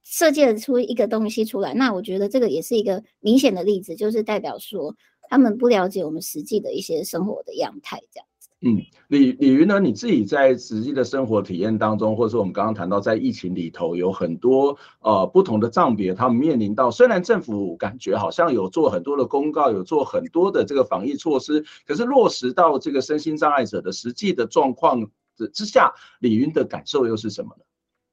[0.09, 1.73] 设计了出一个东西出来。
[1.73, 4.95] 那我觉得这个也是一个明显的例子，就是代表说。
[5.31, 8.49] 他们不了解我们实际的一些生活的样态，这样子。
[8.61, 9.79] 嗯，李李云呢？
[9.79, 27.63] 你自己在实际的生活体验当中，或者说我们刚刚谈到在疫情里头，有很多呃不同的障别，他们面临到虽然政府感觉好像有做很多的公告，有做很多的这个防疫措施，可是落实到这个身心障碍者的实际的状况之之下，李云的感受又是什么呢？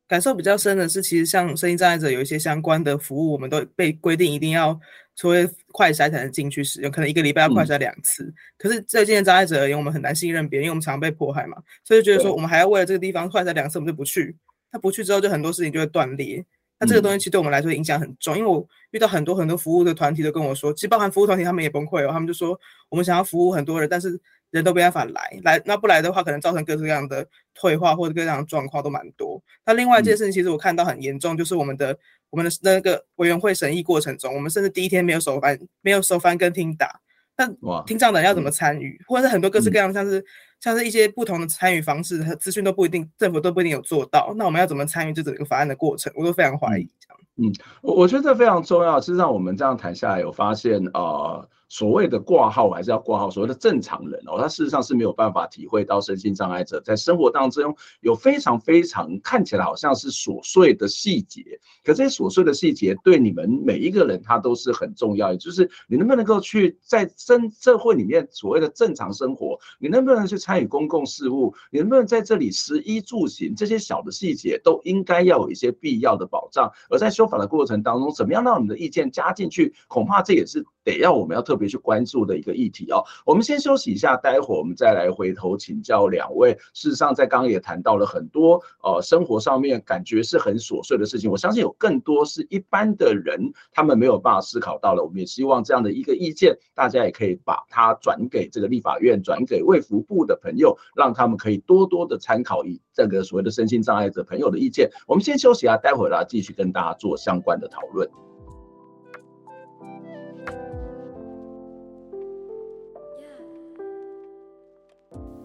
[0.09, 4.79] 感受比较深的是，其实像身心障碍者有一些相关的服务，我们都被规定一定要
[5.17, 8.23] 除非快筛才能进去使用，可能一个礼拜要快筛两次。
[8.23, 14.37] 嗯、可是对精神障碍者而言，我们很难信任别人，因为我们常常被迫害嘛，所以就觉得说我们还要为了这个地方快筛两次，我们就不去。
[14.71, 16.45] 那不去之后，就很多事情就会断裂。
[16.79, 24.21] 那这个东西其实对我们来说影响很重，因为我遇到很多很多服务的团体都跟我说，其实包含服务团体他们也崩溃哦，他们就说我们想要服务很多人，但是。
[24.51, 29.43] 人都没办法来，来那不来的话，可能造成各式各样的退化或者各样的状况都蛮多。
[29.65, 31.97] 那另外一件事情，其实我看到很严重，就是我们的
[32.31, 37.01] 我们的那个委员会审议过程中，我们甚至第一天没有手翻，没有手翻跟听打，
[37.37, 40.25] 那听障的人要怎么参与，或者是很多各式各样，像是
[40.61, 44.33] 像是一些不同的参与方式和资讯都不一定，政府都不一定有做到。
[44.37, 46.89] 那我们要怎么参与这整个法案的过程，我都非常怀疑。
[47.01, 49.01] 这样，嗯，我我觉得这非常重要。
[49.01, 51.01] 事实上，我们这样谈下来，有发现啊。
[51.03, 61.43] 呃所谓的挂号还是要挂号，所谓的正常人哦，他事实上是没有办法体会到身心障碍者在生活当中有非常非常看起来好像是琐碎的细节，
[61.85, 81.57] 可这些琐碎的细节对你们每一个人他都是很重要也，就是你能不能够去在生社会里面所谓的正常生活，你能不能去参与公共事务，你能不能在这里食衣住行这些小的细节都应该要有一些必要的保障，而在修法的过程当中，怎么样让你的意见加进去，恐怕这也是得要我们要特。
[81.57, 86.53] 别去关注的一个议题哦，我们先休息一下，待会儿我们再来回头请教两位。
[86.75, 93.41] 事实上，在刚刚也谈到了很多呃生活上面感觉是很琐碎的事情，我相信有更多是一般的人
[93.73, 95.03] 他们没有办法思考到了。
[95.03, 104.91] 我们也希望这样的一个意见，大家也可以把它转给这个立法院，转给卫福部的朋友，让他们可以多多的参考以这个所谓的身心障碍者朋友的意见。
[105.07, 108.26] 我们先休息啊，待会儿来继续跟大家做相关的讨论。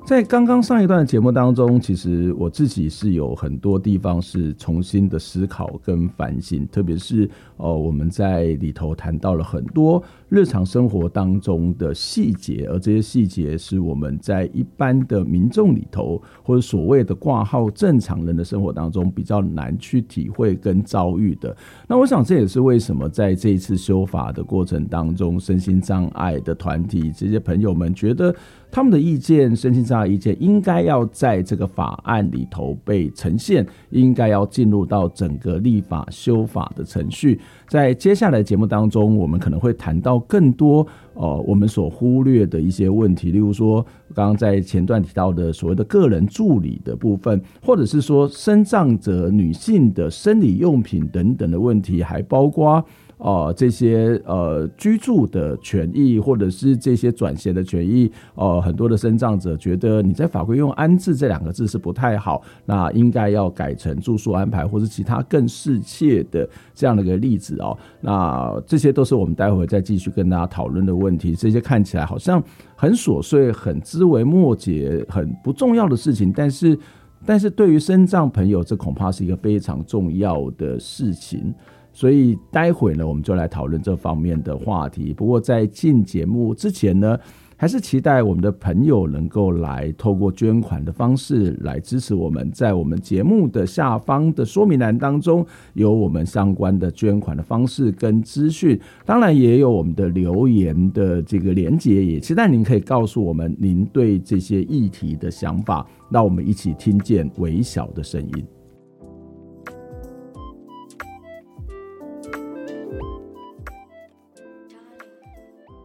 [0.03, 21.55] 在刚刚上一段的节目当中，其实我自己是有很多地方是重新的思考跟反省，特别是呃，我们在里头谈到了很多日常生活当中的细节，而这些细节是我们在一般的民众里头，或者所谓的挂号正常人的生活当中比较难去体会跟遭遇的。
[21.87, 28.35] 那我想这也是为什么在这一次修法的过程当中，身心障碍的团体这些朋友们觉得。
[28.71, 37.39] 他们的意见，身心障碍意见，应该要在这个法案里头被呈现，应该要进入到整个立法修法的程序。
[37.67, 52.83] 在接下来节目当中，我们可能会谈到更多呃，我们所忽略的一些问题，例如说刚刚在前段提到的所谓的个人助理的部分，或者是说身障者女性的生理用品等等的问题，还包括。
[53.21, 67.77] 哦、呃，这些呃居住的权益，或者是这些转衔的权益，呃，很多的身障者觉得你在法规用“安置”这两个字是不太好，那应该要改成住宿安排，或是其他更适切的这样的一个例子哦。
[68.01, 71.35] 那这些都是我们待会再继续跟大家讨论的问题。
[71.35, 72.43] 这些看起来好像
[72.75, 76.75] 很琐碎、很枝微末节、很不重要的事情，但是，
[77.23, 81.53] 但是对于身障朋友，这恐怕是一个非常重要的事情。
[81.93, 85.13] 所以待会呢，我们就来讨论这方面的话题。
[85.13, 87.17] 不过在进节目之前呢，
[87.57, 92.49] 还是期待我们的朋友能够来透过捐款的方式来支持我们。
[92.51, 102.03] 在我们节目的下方的说明栏当中，有我们相关的捐款的方式跟资讯，当然也有我们的留言的这个连结。
[102.03, 108.60] 也期待您可以告诉我们您对这些议题的想法，让我们一起听见微小的声音。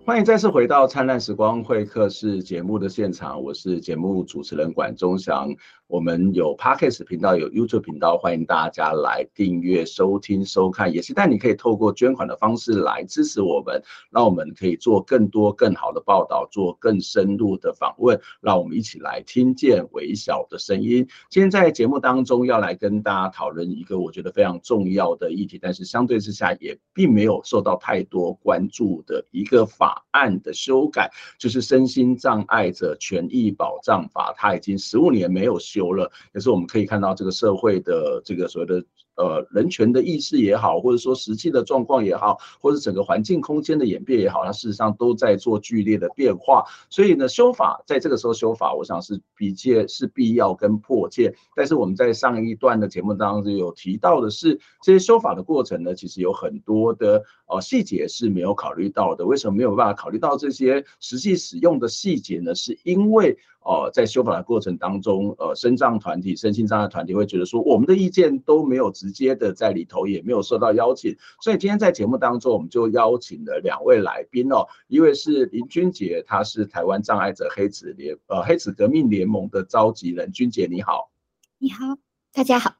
[0.07, 5.53] 欢迎再次回到《灿烂时光会客室》节目的现场，我是节目主持人管中祥。
[5.88, 10.92] 我们有 Podcast 频道，有 YouTube 频道，欢迎大家来订阅、收听、收看。
[10.92, 21.07] 也期待你可以透过捐款的方式来支持我们，让我们可以做更多、更好的报道，做更深入的访问，让我们一起来听见微小的声音。
[21.31, 35.75] 今天在节目当中要来跟大家讨论一个我觉得非常重要的议题，但是相对之下也并没有受到太多关注的一个法案的修改，就是《身心障碍者权益保障法》，它已经十五年没有修。
[35.76, 38.84] 有了，也是我们可以看到这个社会的这个所谓的。
[39.18, 46.62] 呃，人权的意识也好，或者说实际的状况也好，或者整个环境空间的演变也好，它事实上都在做剧烈的变化。
[46.90, 51.34] 所以呢，修法在这个时候修法，我想是比较是必要跟迫切。
[51.54, 59.24] 但是我们在上一段的节目当中有提到的是，这些修法的过程呢，其实有很多的呃细节是没有考虑到的。
[59.24, 62.54] 为什么没有办法考虑到这些实际使用的细节呢？
[62.54, 71.16] 是因为呃，在修法的过程当中，呃，身障团体、身心障碍团体会觉得说，我们的意见都没有直接的在里头，也没有受到邀请。
[71.40, 81.11] 所以今天在节目当中，我们就邀请了两位来宾哦，一位是林君杰，他是台湾障碍者黑子联呃黑子革命联盟的召集人，君杰你好。
[81.59, 81.96] 你好，
[82.33, 82.72] 大家好。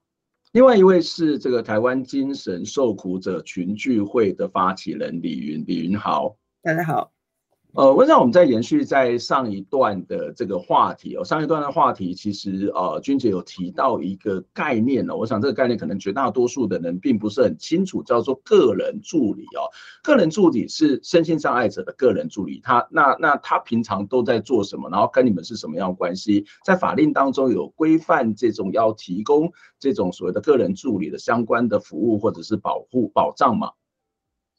[0.53, 7.15] 另外一位是这个台湾精神受苦者群聚会的发起人李云，李云好，大家好。
[7.72, 19.68] 呃，我想我们在延续在上一段的这个话题哦，上一段的话题其实呃，君姐有提到一个概念哦，我想这个概念可能绝大多数的人并不是很清楚，叫做个人助理哦。
[20.02, 24.88] 个人助理是身心障碍者的个人助理，他那那他平常都在做什么？
[24.88, 26.46] 然后跟你们是什么样关系？
[26.64, 33.72] 在法令当中有规范这种要提供这种所谓的个人助理的相关的服务或者是保护保障吗？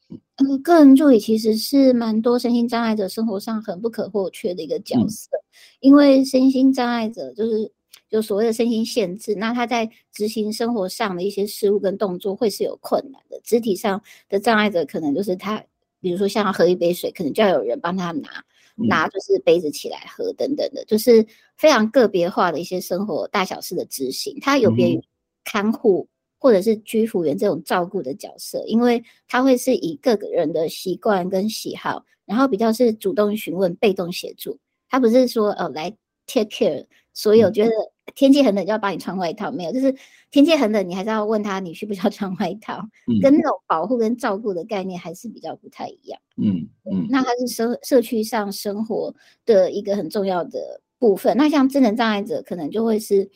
[0.10, 5.44] 嗯，个人助理其实是蛮多身心障碍者生活上很不可或缺的一个角色，嗯、
[5.82, 7.72] 因为身心障碍者就是
[8.10, 13.40] 有所谓的身心限制，那他在执行生活上的一些事物跟动作会是有困难的。
[13.44, 15.62] 肢体上的障碍者可能就是他，
[16.00, 18.30] 比如说像喝一杯水，可能就要有人帮他拿，
[18.78, 21.26] 嗯、拿就是杯子起来喝等等的，就是
[21.58, 25.04] 非常个别化的一些生活大小事的执行，他有别于
[25.44, 26.08] 看护。
[26.10, 34.60] 嗯或者是居服员这种照顾的角色，因为他会是以各个人的习惯跟喜好，然后比较是主动询问、被动协助。
[34.90, 35.90] 他不是说呃来
[36.28, 37.72] take care 所以我觉得
[38.16, 39.94] 天气很冷就要帮你穿外套，没有，就是
[40.32, 42.82] 天气很冷你还是要问他你需不需要穿外套，
[43.22, 46.20] 跟那种保护跟照顾的概念还是比较不太一样。
[46.38, 49.14] 嗯嗯，那他是社社区上生活
[49.46, 51.36] 的一个很重要的部分。
[51.36, 53.30] 那像智能障碍者可能就会是。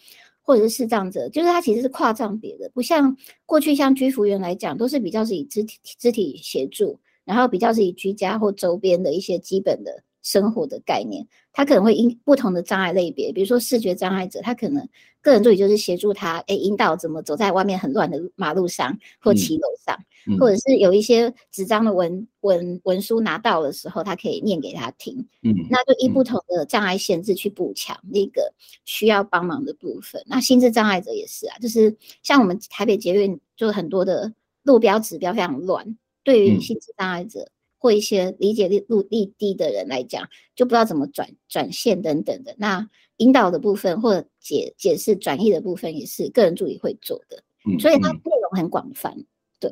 [0.52, 11.26] 或者是视障者，就是他其实是跨障别的，不像过去像居服员来讲，都是比较是以肢体肢体协助，然后比较是以居家或周边的一些基本的生活的概念。
[11.54, 14.88] 他可能会因不同的障碍类别，比如说视觉障碍者，他可能
[15.22, 19.96] 个人助理就是协助他，哎，引导怎么走在外面很乱的马路上或骑楼上。
[19.98, 25.18] 嗯嗯、或者是有一些纸张的文文文书拿到的时候，他可以念给他听。
[25.42, 28.54] 嗯，那就依不同的障碍限制去补强那个
[28.86, 30.24] 需要帮忙的部分。
[30.28, 34.32] 那心智障碍者也是啊，就是像我们台北捷运，就很多的
[34.62, 37.50] 路标指标非常乱，对于心智障碍者
[37.82, 42.56] 或一些理解力度力低的人来讲，就不知道怎么转转线等等的。
[42.60, 47.44] 那引导的部分或者解解释转译的部分，也是个人助理会做的。
[47.68, 49.18] 嗯，所以它内容很广泛。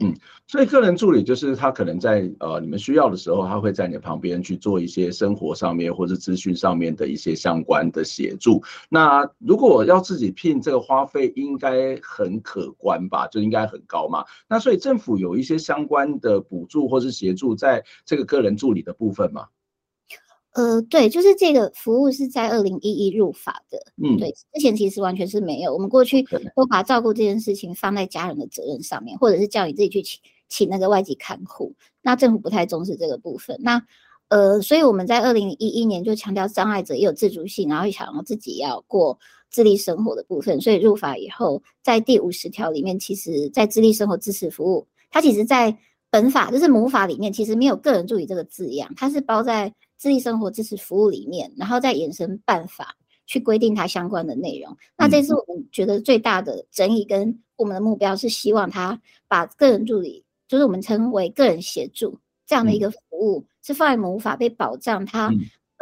[0.02, 0.14] 嗯，
[0.46, 8.62] 所以个人助理就是他可能在呃你们需要的时候，他会在你旁边去做一些生活上面或者资讯上面的一些相关的协助。
[8.88, 13.28] 那如果要自己聘，这个花费应该很可观吧？
[13.28, 14.26] 就应该很高嘛。
[14.48, 19.48] 那所以政府有一些相关的补助或是协助在这个个人助理的部分吗？
[20.54, 26.24] 呃，对，就是这个服务是在二零一一入法的，嗯，对，之前其实完全是没有，我们过去
[26.56, 33.82] 都把照顾这件事情放在家人的责任上面，或者是叫你自己去请请那个外籍看护，那政府不太重视这个部分，那
[34.30, 39.18] 呃，所以我们在二零一一年就强调障碍者也有自主性，然后也想要自己要过
[39.52, 45.76] 自立生活的部分，所以入法以后，在第五十条里面，其实在自立生活支持服务，它其实在
[46.10, 49.74] 本法就是母法里面，其实没有个人助理这个字样，它是包在。
[50.02, 52.96] 智力生活支持服务里面，然后再衍生办法
[53.26, 54.74] 去规定它相关的内容。
[54.98, 62.18] 那这次我们觉得最大的争议跟我们的目标是希望他把个人助理，就是我们称为个人协助
[62.48, 65.28] 这样的一个服务，是放在母法被保障他。
[65.28, 65.36] 他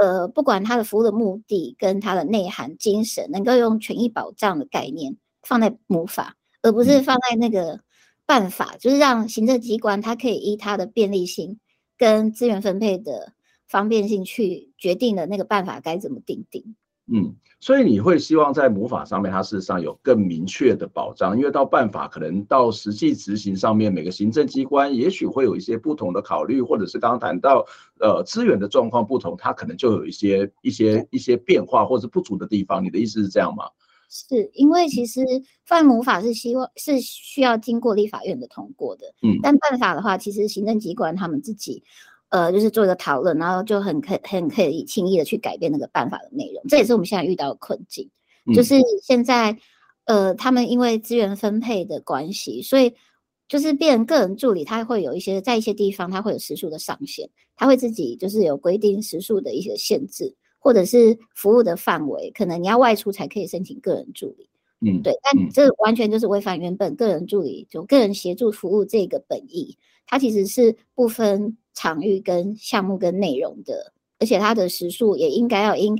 [0.04, 7.80] 呃，不管他的服务的目的跟他的内涵精神，能够用权益保障的概念放在母法，而不是放在那个
[8.28, 11.60] 办法，就是让行政机关它可以依它的便利性
[11.98, 13.34] 跟资源分配的。
[13.70, 16.78] 方便性去决定的那个办法该怎么订定？
[17.12, 27.66] 嗯，所以你会希望在母法上面，它事实上有更明确的保障，因为到办法可能到实际执行上面，每个行政机关也许会有一些不同的考虑，或者是刚刚谈到
[28.00, 32.82] 呃资源的状况不同，它可能就有一些一些一些变化或者不足的地方。
[32.82, 33.66] 你的意思是这样吗？
[34.10, 35.22] 是因为其实
[35.65, 41.84] 犯母法是希望是需要经过立法院的通过的，嗯，但办法的话，其实行政机关他们自己。
[42.30, 48.12] 呃，就是做一个讨论，然后就很可很可以轻易的去改变那个办法的内容，这也是我们现在遇到的困境。
[48.54, 49.58] 就是现在，
[50.04, 52.93] 呃，他们因为资源分配的关系，所以
[53.48, 60.36] 就是变成个人助理，他会有一些在一些地方他会有时数的上限，他会自己就是有规定时数的一些限制，
[60.68, 64.50] 或者是服务的范围，可能你要外出才可以申请个人助理。
[64.82, 71.56] 嗯，对，但这完全就是违反原本个人助理就个人协助服务这个本意，它其实是不分。
[71.80, 75.96] 场域跟项目跟内容的，而且它的时数也应该要因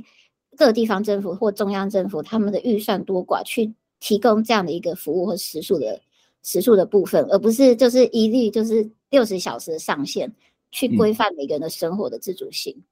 [0.56, 6.00] 各地方政府或中央政府他们的预算多寡去提供这样的一个服务或时数的
[6.42, 10.34] 时数的部分，而不是就是一律就是六十小时的上限
[10.72, 12.74] 去规范每个人的生活的自主性。
[12.76, 12.82] 嗯，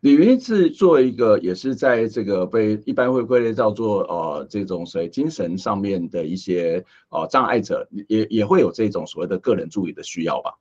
[0.00, 10.52] 李云是作为一个也是在这个被一般会归类叫做呃这种所谓精神上面的一些呃障碍者，也也会有这种所谓的个人助理的需要吧？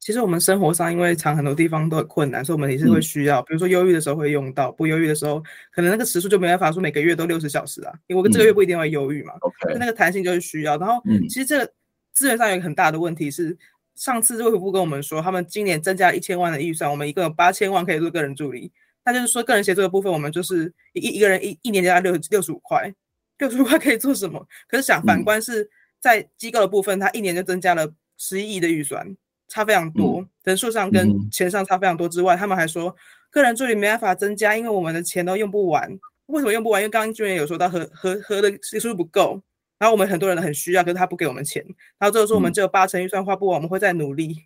[0.00, 5.40] 其实我们生活上因为常很多地方都很困难，所以我们也是会需要，嗯、比如说忧郁的时候会用到，不忧郁的时候
[5.72, 9.34] 可能那个时数就没办法说每个月都六十小时啊，因为我这个月不一定会忧郁嘛。
[9.40, 10.76] OK，、嗯、那个弹性就是需要。
[10.76, 11.72] 然后，其实这个
[12.12, 13.56] 资源上有一个很大的问题是，
[13.96, 18.72] 上次卫福部跟我们说，他们今年增加一千万的预算，我们一共有八千万可以做个人助理。
[19.04, 22.92] 那就是说个人协作的部分，我们就是一一个人一一年加六六十五块，
[23.38, 24.46] 六十五块可以做什么？
[24.68, 25.68] 可是想反观是
[26.00, 29.16] 在机构的部分，他一年就增加了十一亿的预算。
[29.48, 32.94] 差非常多，人数上跟钱上差非常多之外，嗯、他们还说
[33.30, 35.90] 个人助理没办法增加，因为我们的钱都用不完。
[36.26, 36.80] 为什么用不完？
[36.80, 39.42] 因为刚刚军人有说到核核核的时数不够，
[39.82, 41.60] 然后我们很多人很需要，可是他不给我们钱，
[41.98, 44.36] 然后最后说我们只有八成预算花不完，我们会再努力。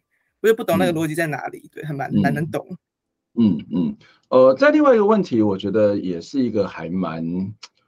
[0.41, 2.67] 我就不懂那个逻辑在哪里，对，很蛮蛮能懂。
[3.39, 3.95] 嗯嗯，
[4.31, 7.23] 呃，在另外一个问题，我觉得也是一个还蛮。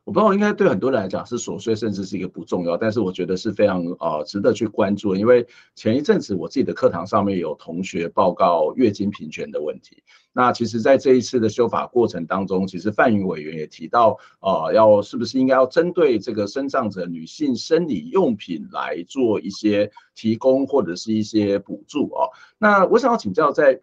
[0.08, 5.14] 我不知道，应该对很多人来讲是琐碎，甚至是一个不重要，但是我觉得是非常呃值得去关注。
[5.14, 10.02] 因为前一阵子我自己的课堂上面有同学报告月经平权的问题。
[10.32, 22.30] 那其实，在这一次的修法过程当中，其实范云委员也提到，呃，要是不是应该要针对这个身障者女性生理用品来做一些提供或者是一些补助哦。
[22.56, 23.78] 那我想要请教在。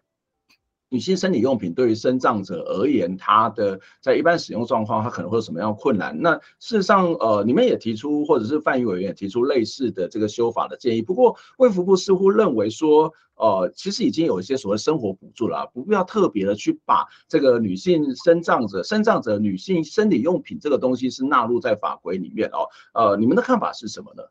[0.96, 6.18] 女性生理用品对于生障者而言，它的在一般使用状况，它可能会有什么样困难？
[6.18, 11.02] 那事实上，呃，你们也提出，或者是范云委员也提出类似的这个修法的建议。
[11.02, 22.64] 不过，卫福部似乎认为说，呃，其实已经有一些所谓生活补助了，不必要特别的去把这个女性生障者、生障者女性生理用品这个东西是纳入在法规里面哦。
[22.94, 24.22] 呃，你们的看法是什么呢？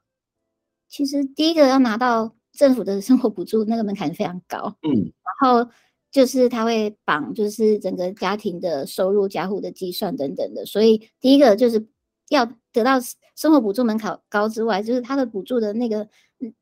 [0.90, 4.76] 其实，第一个要拿到政府的生活补助，那个门槛非常高。
[4.82, 5.70] 嗯，然后。
[6.16, 11.86] 就是他会绑，就是整个家庭的收入、家户的计算等等的，所以第一个就是
[12.30, 12.94] 要得到
[13.36, 16.08] 生活补助门槛高之外，就是他的补助的那个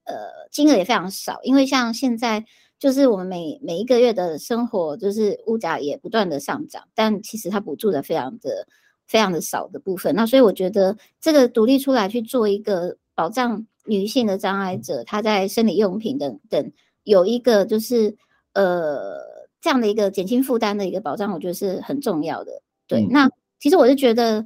[0.05, 0.15] 呃
[0.51, 2.43] 金额也非常少，因为像现在
[2.79, 8.67] 就是我们每每一个月的生活就是物价也不断的上涨，但其实他补助的非常的
[9.05, 16.71] 非常的少的部分，那所以我觉得这个独立出来去做一个保障女性的障碍者，她在生理用品等等
[17.03, 18.17] 有一个就是
[18.53, 19.31] 呃。
[19.63, 22.61] 这样的一个减轻负担的一个保障，我觉得是很重要的。
[22.85, 23.29] 对，嗯、那
[23.61, 24.45] 其实我是觉得，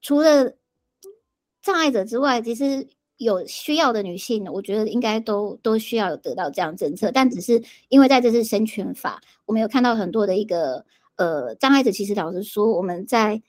[0.00, 0.52] 除了
[1.62, 2.88] 障碍者之外，其实
[3.18, 7.12] 有需要的女性，我觉得应该都都需要得到这样政策。
[7.12, 10.84] 但只是因为在这次生权法，我们有看到很多的一个
[11.14, 13.40] 呃障碍者，其实老实说，我们在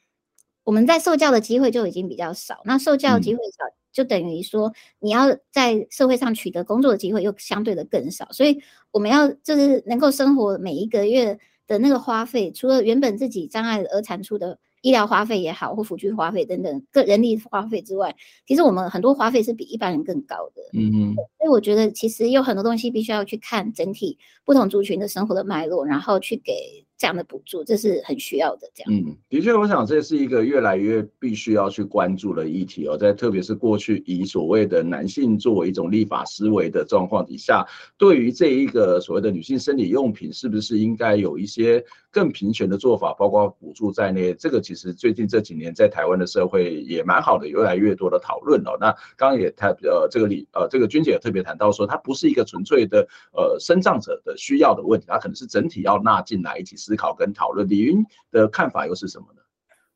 [0.64, 2.62] 我们在受教的机会就已经比较少。
[2.66, 3.66] 那受教的机会少。
[3.66, 8.60] 嗯就等于说，你要在社会上取得工作的机会又相对的更少，所以
[8.91, 18.16] 我们要就是能够生活每一个月的那个花费，除了原本自己障碍而产出的医疗花费也好，或辅具花费等等个人力花费之外，
[18.46, 20.62] 其实我们很多花费是比一般人更高的。
[20.74, 26.86] 嗯嗯，所以我觉得其实有很多东西必须要去看整体不同族群的生活的脉络，然后去给。
[27.04, 28.72] 这样的补助，这是很需要的。
[28.74, 32.95] 这样，嗯，的确，我想这是一个越来越必须要去关注的议题哦。
[32.97, 44.34] 在特别是过去以所谓的男性作为一种立法思维的状况底下，对于这一个所谓的女性生理用品，是不是应该有一些更平权的做法，包括补助在内？
[44.36, 48.78] 这个其实最近这几年在台湾的社会也蛮好的，越来越多的讨论哦。
[48.80, 59.41] 那刚刚也谈呃，这个李呃，这个君姐也特别谈到说，它不是一个纯粹的呃生障者的需要的问题，它可能是整体要纳进来一起思考跟讨论，李云的看法又是什么呢？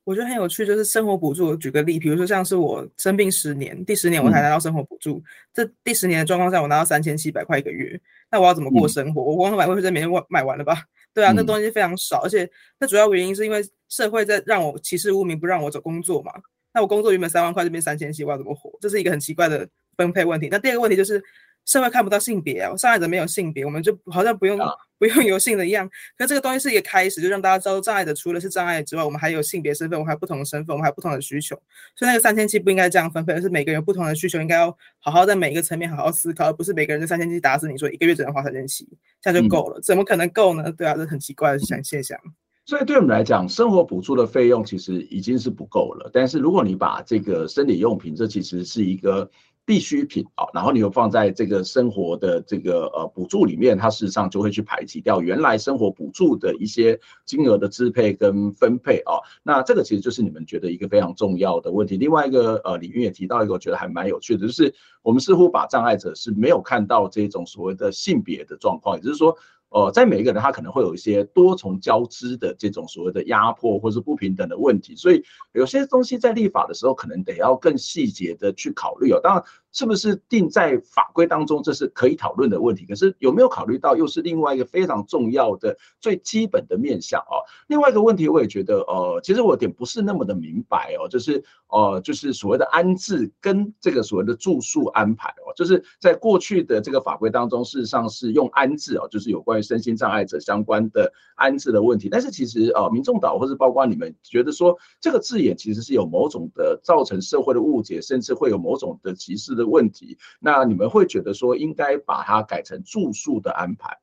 [0.04, 1.54] 我觉得很有趣，就是生活补助。
[1.54, 5.24] 举个例，比如说像是我生病十年，第十年我才拿到生活补助，嗯、
[5.54, 8.00] 这第十年的状况下，我拿到三千七百块一个月，
[8.32, 9.22] 那我要怎么过生活？
[9.22, 10.82] 嗯、我光买会费每天买完了吧？
[11.14, 16.32] 对啊，那东西非常少，嗯、而且那主要原因是因为社会在让我歧视污名，不让我走工作嘛。
[16.74, 18.72] 那我工作原本三万块，这边三千七，我要怎么活？
[18.80, 19.68] 这是一个很奇怪的
[19.98, 20.48] 分配问题。
[20.50, 21.22] 那第二个问题就是。
[21.68, 25.88] 社会看不到性别啊，障碍者没有性别，我们就好像不用、啊、 不用有性的一样。
[26.18, 31.56] 可是这个东西是一个开始，就让大家知道障碍者除了是障碍之外，我们还有性别身份，我们还有不同的身份，我们还有不同的需求。
[31.96, 38.88] 所以那个三千七不应该这样分配，而是每个人有不同的需求，应该要好好在每一个层面好好思考，而不是每个人的三千七打死你说一个月只能花三千七，
[39.22, 39.78] 这样就够了？
[39.78, 40.72] 嗯、怎么可能够呢？
[40.72, 42.18] 对啊，这很奇怪的想现象。
[42.66, 46.10] 所以对我们来讲，生活补助的费用其实已经是不够了。
[46.14, 49.30] 但是如果你把这个生理用品，这其实是一个。
[49.68, 59.20] 必需品啊，然后你又放在这个生活的这个呃补助里面，它事实上就会去排挤掉原来生活补助的一些金额的支配跟分配啊。
[59.44, 61.98] 那这个其实就是你们觉得一个非常重要的问题。
[61.98, 69.38] 另外一个呃，李云也提到一个，我觉得还蛮有趣的，就是我们似乎把障碍者是没有看到这种所谓的性别的状况，也就是说。
[69.70, 79.20] 呃，在每一个人他可能会有一些多重交织的这种所谓的压迫或是不平等的问题，所以有些东西在立法的时候可能得要更细节的去考虑哦。
[79.22, 79.44] 当然，
[79.78, 82.84] 是不是定在法规当中，这是可以讨论的问题。
[82.88, 87.46] 可是有没有考虑到，又是另外一个非常重要的最基本的面向哦。
[87.68, 99.68] 另外一个问题，我也觉得，呃，其实我有点不是那么的明白哦，就是呃，就是所谓的安置跟这个所谓的住宿安排哦，就是在过去的这个法规当中，事实上是用安置哦，就是有关于。
[99.68, 110.18] 身心障碍者相关的安置的问题，但是其实呃，民众党或是包括你们觉得说这个字眼其实是有某种的造成社会的误解，甚至会有某种的歧视的问题。
[110.40, 113.98] 那你们会觉得说应该把它改成住宿的安排？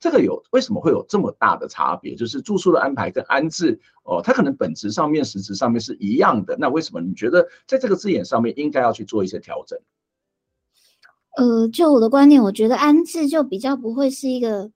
[0.00, 2.14] 这个有为什么会有这么大的差别？
[2.14, 6.56] 就是住宿的安排跟安置哦，它可能本质上面、实质上面是一样的。
[6.58, 9.78] 那为什么你觉得在这个字眼上面应该要去做一些调整？
[11.36, 14.70] 呃，就我的观念，我觉得安置就比较不会是一个。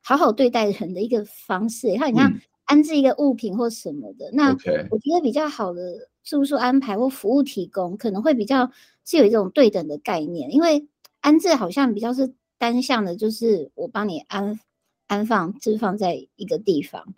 [0.00, 4.50] 好好对待人的一个方式，然后你看安置一个物品或什么的，嗯、那
[4.90, 8.70] 我觉得比较好的住宿安排或服务提供，可能会比较
[9.04, 10.86] 是有一种对等的概念，因为
[11.20, 14.58] 安置好像比较是单向的，就是我帮你安
[15.06, 17.14] 安放置放在一个地方，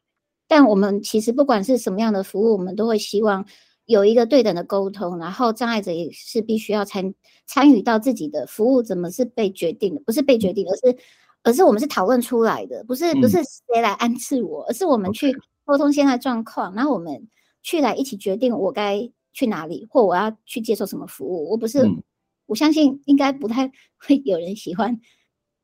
[0.47, 3.45] 但我们其实不管是什么样的服务，我们都会希望
[3.87, 7.15] 有一个对等的沟通，然后障碍者也是必须要参
[7.47, 10.97] 参与到自己的服务怎么是被决定的，不是被决定，而是。
[11.43, 15.35] 而是我们是讨论出来的，不是不是谁来安置我，嗯、而是我们去
[15.65, 17.27] 沟通现在状况，然后我们
[17.63, 21.51] 去来一起决定我该去哪里，或我要去接受什么服务。
[21.51, 22.03] 我不是，嗯、
[22.47, 25.01] 我相信应该不太会 有人喜欢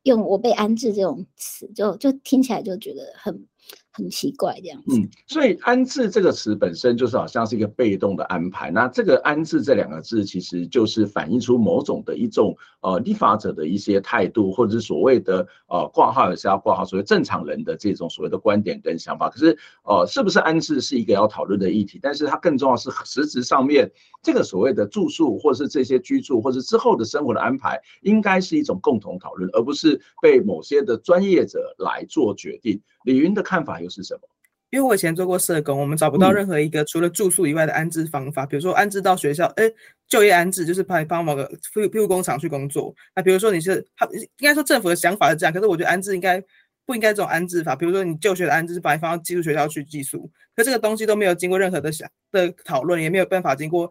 [0.03, 3.47] 用“我被安置”这种词，就就听起来就觉得很。
[3.97, 8.69] 很奇怪这样子，嗯，所以安置这个词本身就是好像是一个被动的安排。
[8.69, 19.27] 那这个安置这两个字，其实就是反映出某种的一种呃立法者的一些态度，或者是所谓的呃挂号也是要挂号，所谓正常人的这种所谓的观点跟想法。
[19.29, 21.99] 可是呃，是不是安置是一个要讨论的议题？
[21.99, 23.91] 但是它更重要是实质上面
[24.21, 32.79] 这个所谓的住宿，或者是这些居住，或是之后的生活的安排，应该是一种共同讨论，而不是被某些的专业者来做决定。
[33.03, 34.21] 李云的看法又是什么？
[34.69, 38.43] 因为我以前做过社工，我们找不到任何一个除了住宿以外的安置方法。
[38.43, 39.63] 嗯、比如说安置到学校，哎，
[40.09, 42.93] 就业安置就是帮你帮某个庇庇护工厂去工作。
[43.15, 46.43] 那比如说你是他，应该说政府的想法是这样，可是我觉得安置应该
[46.85, 47.77] 不应该这种安置法。
[47.77, 53.89] 比如说你就学的安置是把你放到寄宿学校去寄宿，可这个东西都没有经过任何的想 的讨论，也没有办法经过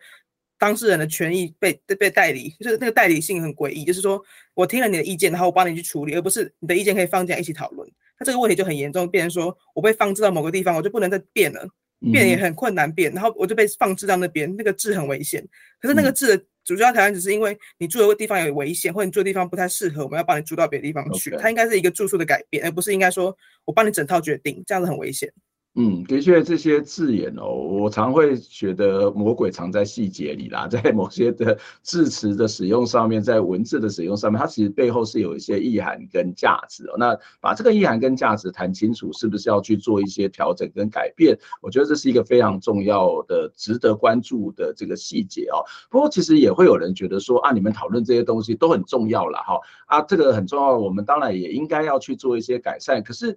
[0.58, 3.82] 当事人的权益被被代理，就是那个代理性很诡异。
[3.82, 4.22] 就是说
[4.52, 7.90] 我听了你的意见，然后我帮你去处理，而不是你的意见可以放进来一起讨论。
[8.18, 11.66] 他这个问题就很严重，变成说我被放置到某个地方，我就不能再变了，
[12.12, 15.46] 变也很困难变，然后我就被放置到那边，那个治很危险。
[15.80, 21.30] 可是那个治的主要条件只是因为你住的地方有危险，或者你住的地方不太适合，我们要帮你住到别的地方去。
[21.38, 25.32] 它应该是一个住宿的改变，而不是应该说我帮你整套决定，这样子很危险。
[25.78, 36.94] 嗯，的确，这些字眼哦，我常会觉得魔鬼藏在细节里啦， 在某些的字词的使用上面，在文字的使用上面，它其实背后是有一些意涵跟价值哦。
[36.96, 41.38] 那把这个意涵跟价值谈清楚，是不是要去做一些调整跟改变？
[41.60, 45.60] 我觉得这是一个非常重要的、值得关注的这个细节哦。
[45.90, 49.40] 不过，其实也会有人觉得说啊，你们讨论这些东西都很重要啦。
[49.40, 53.02] 哈啊，这个很重要，我们当然也应该要去做一些改善。
[53.02, 53.36] 可是。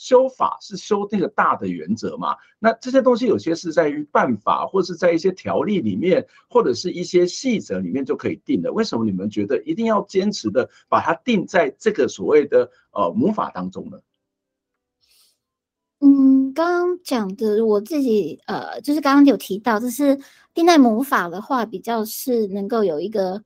[0.00, 2.34] 修法是修那个大的原则嘛？
[2.58, 8.72] 那这些东西有些是在于办法，或是在一些条例里面，或者是一些细则里面就可以定的。
[8.72, 13.98] 为什么你们觉得一定要坚持的把它定在这个所谓的呃母法当中呢？
[16.00, 20.18] 嗯，刚刚讲的我自己呃，就是刚刚有提到，就是
[20.54, 23.42] 定在母法的话，比较是能够有一个。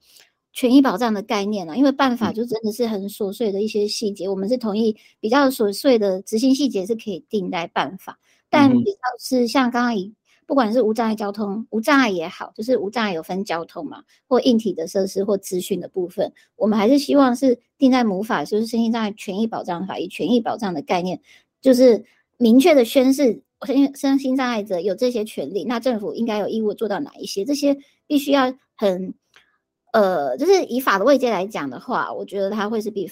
[0.55, 8.17] 权益保障的概念啊，因为办法就真的是很琐碎的一些细节，嗯、我们是同意比较琐碎的执行细节是可以定在办法，
[8.49, 10.15] 但比较是像刚刚以
[10.47, 21.21] 不管是无障碍交通，无障碍也好，就是无障碍有分交通嘛，或硬体的设施或资讯的部分，我们还是希望是定在母法，就是身心障碍权益保障法，以权益保障的概念，
[21.61, 22.05] 就是
[22.37, 27.77] 明确的宣示身身心障碍者有这些权利，那政府应该有义务做到哪一些，这些
[28.07, 29.13] 必须要很。
[29.95, 33.09] 呃，就是以法的位阶来讲的话，我觉得它会是比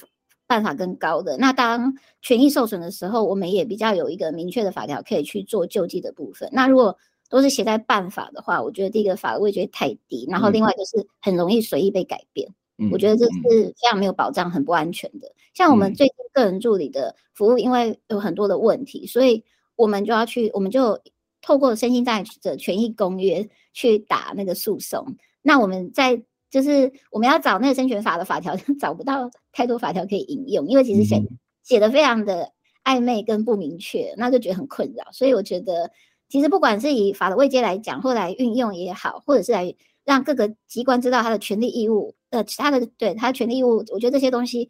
[0.48, 1.36] 办法更高的。
[1.38, 6.48] 那当权益受损的时候，我们也比较有一个明确的法条可以去做救济的部分。
[6.52, 6.98] 那如果
[7.30, 12.52] 都是写在办法的话，我觉得第一个法的位阶太低，然后另外就是很容易随意被改变。
[12.90, 13.30] 我觉得这是
[13.80, 15.32] 非常没有保障、很不安全的。
[15.54, 19.44] 像我们最近个人助理的服务，因为有很多的问题，所以
[19.76, 21.00] 我们就要去，我们就
[21.40, 25.16] 透过身心障碍者权益公约去打那个诉讼。
[25.42, 26.20] 那我们在
[26.52, 31.20] 就是我们要找那个生权法的法条， 找不到太多法条可以引用，因为其实写
[31.64, 32.52] 写的非常的
[32.84, 35.10] 暧昧跟不明确，那就觉得很困扰。
[35.12, 35.90] 所以我觉得，
[36.28, 39.74] 其实不管是以法的位阶来讲，或来运用也好，或者是来
[40.04, 44.68] 让各个机关知道他的权利义务，呃，其他的对他的权利义务，我觉得这些东西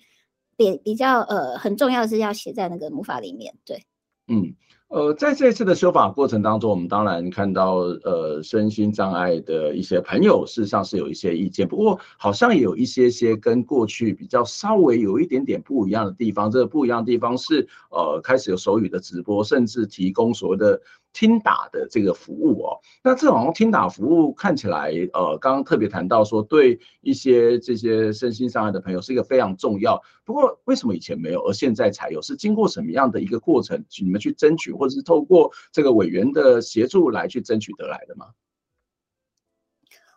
[0.56, 3.82] 比比较呃很重要的是要写在那个母法里面，对，
[4.28, 4.54] 嗯。
[4.92, 16.50] 呃，在这次的修法过程当中，我们当然看到，呃，身心障碍的一些朋友，事实上是有一些意见，不过好像也有一些些跟过去比较稍微有一点点不一样的地方。
[16.50, 20.78] 这个不一样的地方是，呃，开始有手语的直播，甚至提供所谓的。
[21.12, 30.00] 听打的这个服务哦，那这种听打服务看起来，呃，刚刚特别谈到说，对一些这些身心障碍的朋友是一个非常重要。
[30.24, 32.22] 不过，为什么以前没有，而现在才有？
[32.22, 38.26] 是经过什么样的一个过程，你们去争取，或者是透过这个委员的协助来去争取得来的吗？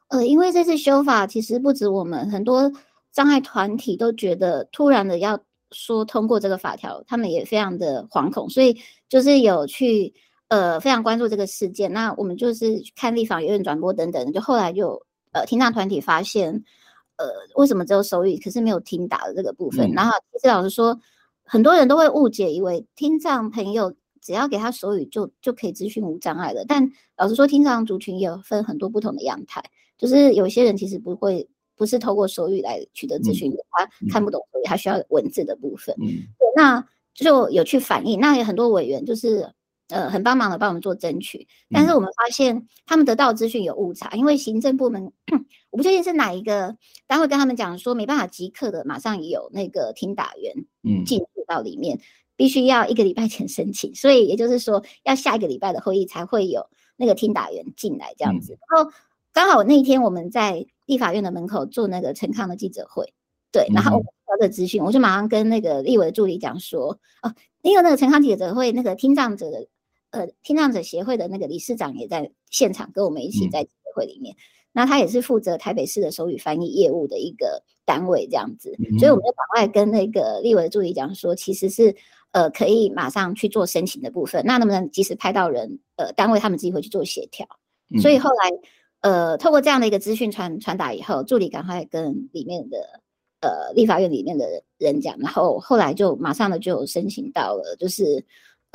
[0.07, 2.71] 呃，因为这次修法，其实不止我们，很多
[3.11, 5.37] 障碍团体都觉得突然的要
[5.71, 8.77] 说通过这个法条，他们也非常的惶恐，所以
[9.09, 10.13] 就是有去。
[10.47, 11.91] 呃，非常关注这个事件。
[11.91, 16.63] 那我们就是看立法院转播等等，就后来就呃，听障团体发现，
[17.17, 17.25] 呃，
[17.55, 19.89] 为什么只有手语，可是没有听打的这个部分？
[19.89, 20.97] 嗯、然后其实老实说，
[21.43, 23.91] 很多人都会误解，以为听障朋友
[24.21, 26.63] 只要给他手语就就可以咨询无障碍了。
[26.67, 26.87] 但
[27.17, 29.63] 老实说，听障族群也有分很多不同的样态，
[29.97, 35.95] 就是有些人其实不会，不是透过手语来取得咨询的，他看不懂手语，他需要文字的部分。
[35.99, 36.05] 嗯，
[36.37, 36.85] 对，那
[37.15, 39.51] 就有去反映，那有很多委员就是。
[39.89, 45.11] 呃，很帮忙的帮我们做争取，但是我们发现他们得到资讯有误差，因为行政部门
[45.69, 46.75] 我不确定是哪一个
[47.05, 50.55] 单位跟他们讲说没办法即刻的马上有那个听打员
[51.05, 51.99] 进入到里面，
[52.35, 56.67] 必须要一个礼拜前申请，所以也就是说要下一个礼拜的会议才会有
[56.97, 58.57] 那个听打员进来这样子。
[58.71, 58.91] 然后
[59.33, 63.13] 刚好那一天我们在立法院的门口做那个陈康的记者会，
[63.51, 69.67] 对，然后我得到的资讯，我就马上跟那个立委的助理讲说，哦，因为那个陈康记者会那个听障者的。
[70.11, 74.33] 呃，听障者协会的那个理事长也在现场，跟我们一起在协会里面。
[74.35, 74.39] 嗯、
[74.71, 78.73] 那他也是负责台北市的手语翻译业务的一个单位，这样子。
[78.79, 81.93] 嗯、所以我们就赶快跟那个立委的助理讲说，其实是
[82.31, 84.41] 呃可以马上去做申请的部分。
[84.45, 85.79] 那能不能及时派到人？
[85.97, 87.45] 呃，单位他们自己会去做协调。
[87.89, 88.51] 嗯、所以后来
[89.01, 92.77] 呃，透过这样的一个资讯传传达以后，助理赶快跟里面的
[93.41, 98.23] 呃立法院里面的人讲，然后后来就马上的就申请到了，就是。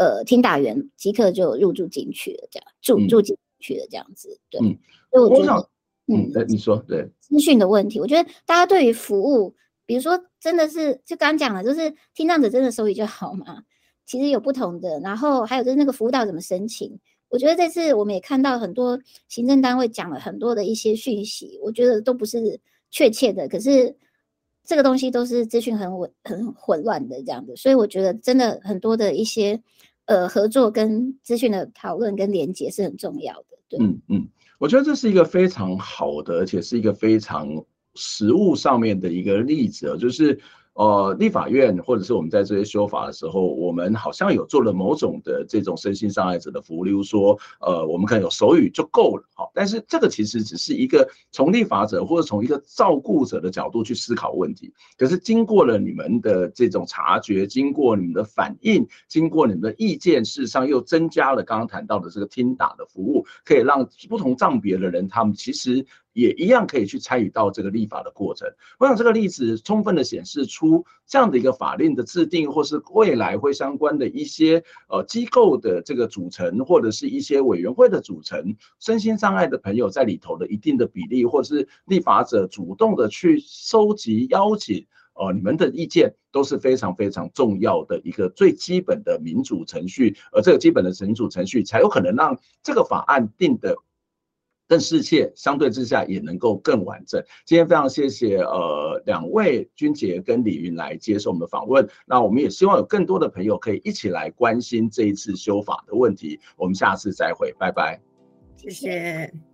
[0.00, 4.58] 呃，听打员即刻就入住进去了，这样住住进去了，这样子，对。
[4.62, 4.74] 嗯，
[5.10, 5.68] 所以我觉得，
[6.06, 13.62] 嗯，嗯，你说对资讯的问题，我觉得大家对于服务，比如说真的是就刚讲了，就是听障者真的收益就好嘛？
[14.06, 16.98] 其实有不同的，然后还有就是那个服务到怎么申请，
[17.28, 18.98] 我觉得这次我们也看到很多
[19.28, 22.58] 行政单位讲了很多的一些讯息，我觉得都不是
[22.90, 23.94] 确切的，可是
[24.64, 29.62] 这个东西都是资讯很混很混乱的这样子，所以我觉得真的很多的一些。
[30.10, 33.58] 呃，合作跟资讯的讨论跟连接是很重要的。
[33.68, 37.48] 对，嗯嗯，我觉得这是一个非常好的，而且是一个非常
[37.94, 40.40] 实物上面的一个例子，就是。
[40.80, 54.72] 呃，立法院或者是我们在这些修法的时候，我们好像有做了某种的这种身心障碍者的服务，例如说，呃，我们可能有手语就够了，好，但是这个其实只是一个从立法者或者从一个照顾者的角度去思考问题。
[54.96, 65.84] 可是经过了你们的这种察觉，经过你们的反应，经过你们的意见，事实上又增加了刚刚谈到的这个听打的服务，可以让不同障别的人，他们其实。
[66.12, 68.48] 也一样可以去参与到这个立法的过程。
[68.78, 93.76] 我想这个例子充分的显示出这样的一个法令的制定，或是未来会相关的一些呃机构的这个组成，或者是一些委员会的组成，身心障碍的朋友在里头的一定的比例，或是立法者主动的去收集邀请，呃，你们的意见都是非常非常重要的一个最基本的民主程序，而这个基本的民主程序才有可能让这个法案定的。
[94.70, 97.20] 更适切，相对之下也能够更完整。
[97.44, 101.84] 今天非常谢谢呃两位君杰跟李云来接受我们的访问。
[102.06, 106.38] 那我们也希望有更多的朋友可以一起来关心这一次修法的问题。
[106.56, 108.00] 我们下次再会，拜拜。
[108.56, 109.49] 谢谢。